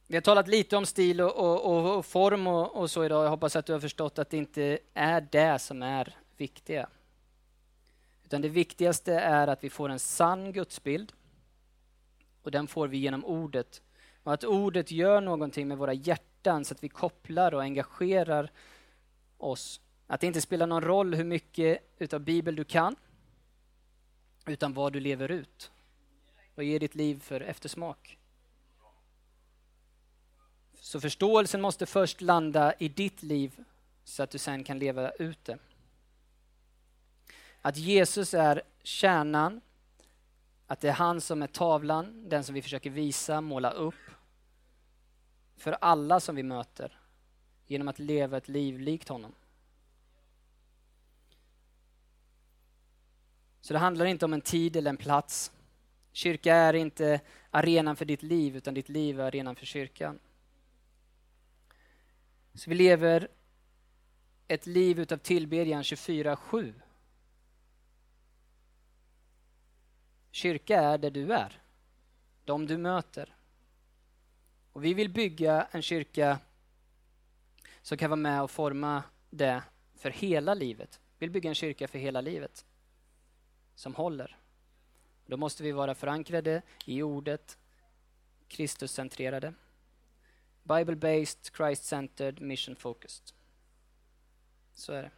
Vi 0.08 0.16
har 0.16 0.22
talat 0.22 0.48
lite 0.48 0.78
om 0.78 0.86
stil 0.86 1.22
och, 1.22 1.36
och, 1.36 1.98
och 1.98 2.06
form 2.06 2.48
och, 2.48 2.76
och, 2.76 2.92
så 2.92 3.06
idag. 3.06 3.26
Jag 3.26 3.30
hoppas 3.30 3.56
att 3.56 3.66
du 3.66 3.74
har 3.74 3.80
förstått 3.80 4.20
att 4.20 4.30
det 4.30 4.38
inte 4.38 4.80
är 4.94 5.28
det 5.32 5.60
som 5.60 5.84
är 5.84 6.16
viktiga. 6.38 6.90
Utan 8.24 8.42
det 8.42 8.50
viktigaste 8.50 9.14
är 9.14 9.48
att 9.48 9.64
vi 9.64 9.70
får 9.70 9.90
en 9.90 10.00
sann 10.00 10.54
gudsbild. 10.54 11.14
Och 12.42 12.52
den 12.52 12.68
får 12.68 12.88
vi 12.88 12.98
genom 12.98 13.26
ordet. 13.26 13.82
Och 14.24 14.34
att 14.34 14.44
ordet 14.44 14.92
gör 14.92 15.22
någonting 15.22 15.68
med 15.68 15.78
våra 15.78 15.94
hjärtan 15.94 16.66
så 16.66 16.74
att 16.74 16.84
vi 16.84 16.90
kopplar 16.90 17.54
och 17.54 17.62
engagerar 17.62 18.52
oss. 19.38 19.82
Att 20.08 20.22
det 20.22 20.28
inte 20.28 20.42
spelar 20.42 20.68
någon 20.68 20.84
roll 20.84 21.14
hur 21.14 21.24
mycket 21.24 21.96
utav 21.98 22.20
Bibel 22.20 22.56
du 22.56 22.64
kan. 22.64 22.96
Utan 24.46 24.74
vad 24.74 24.94
du 24.94 25.00
lever 25.00 25.32
ut. 25.32 25.72
Vad 26.56 26.66
ger 26.66 26.80
ditt 26.80 26.96
liv 26.96 27.20
för 27.20 27.42
eftersmak? 27.42 28.18
Så 30.96 31.02
förståelsen 31.02 31.62
måste 31.62 31.86
först 31.86 32.22
landa 32.22 32.74
i 32.80 32.88
ditt 32.88 33.24
liv 33.24 33.64
så 34.04 34.24
att 34.24 34.30
du 34.30 34.38
sen 34.38 34.64
kan 34.64 34.80
leva 34.80 35.12
ut 35.12 35.46
det. 35.46 35.58
Att 37.62 37.78
Jesus 37.78 38.34
är 38.34 38.62
kärnan, 38.84 39.62
att 40.68 40.80
det 40.80 40.90
är 40.90 40.94
han 40.94 41.22
som 41.22 41.42
är 41.42 41.48
tavlan, 41.48 42.30
den 42.30 42.44
som 42.44 42.56
vi 42.56 42.62
försöker 42.62 42.90
visa, 42.90 43.42
måla 43.42 43.72
upp 43.72 43.96
för 45.58 45.72
alla 45.72 46.20
som 46.20 46.36
vi 46.36 46.44
möter 46.44 47.00
genom 47.68 47.88
att 47.88 48.00
leva 48.00 48.38
ett 48.38 48.48
liv 48.48 48.80
likt 48.80 49.10
honom. 49.10 49.34
Så 53.62 53.74
det 53.74 53.80
handlar 53.80 54.06
inte 54.06 54.26
om 54.26 54.34
en 54.34 54.42
tid 54.42 54.76
eller 54.76 54.90
en 54.90 54.98
plats. 54.98 55.52
Kyrka 56.12 56.56
är 56.56 56.74
inte 56.74 57.22
arenan 57.52 57.96
för 57.96 58.06
ditt 58.06 58.24
liv, 58.24 58.58
utan 58.58 58.74
ditt 58.74 58.90
liv 58.90 59.20
är 59.20 59.24
arenan 59.24 59.56
för 59.56 59.66
kyrkan. 59.66 60.20
Så 62.56 62.70
vi 62.70 62.76
lever 62.76 63.28
ett 64.48 64.66
liv 64.66 65.00
utav 65.00 65.18
tillbedjan 65.18 65.84
24-7. 65.84 66.74
Kyrka 70.32 70.82
är 70.82 70.98
där 70.98 71.12
du 71.12 71.34
är, 71.34 71.62
de 72.44 72.68
du 72.68 72.78
möter. 72.78 73.36
Och 74.72 74.84
vi 74.84 74.94
vill 74.94 75.10
bygga 75.10 75.68
en 75.72 75.82
kyrka 75.82 76.40
som 77.82 77.98
kan 77.98 78.10
vara 78.10 78.20
med 78.20 78.42
och 78.42 78.52
forma 78.52 79.04
det 79.30 79.64
för 79.96 80.10
hela 80.10 80.54
livet. 80.54 81.00
Vi 81.18 81.26
vill 81.26 81.32
bygga 81.32 81.50
en 81.50 81.56
kyrka 81.56 81.88
för 81.88 82.00
hela 82.00 82.22
livet 82.22 82.66
som 83.76 83.96
håller. 83.96 84.38
Då 85.26 85.38
måste 85.38 85.64
vi 85.64 85.72
vara 85.72 85.96
förankrade 85.96 86.62
i 86.86 87.02
ordet, 87.02 87.58
Kristuscentrerade, 88.48 89.54
Bible-based, 90.68 91.56
Christ-centered, 91.56 92.42
mission-focused. 92.42 93.34
Så 94.74 94.94
är 94.94 95.04
det. 95.04 95.12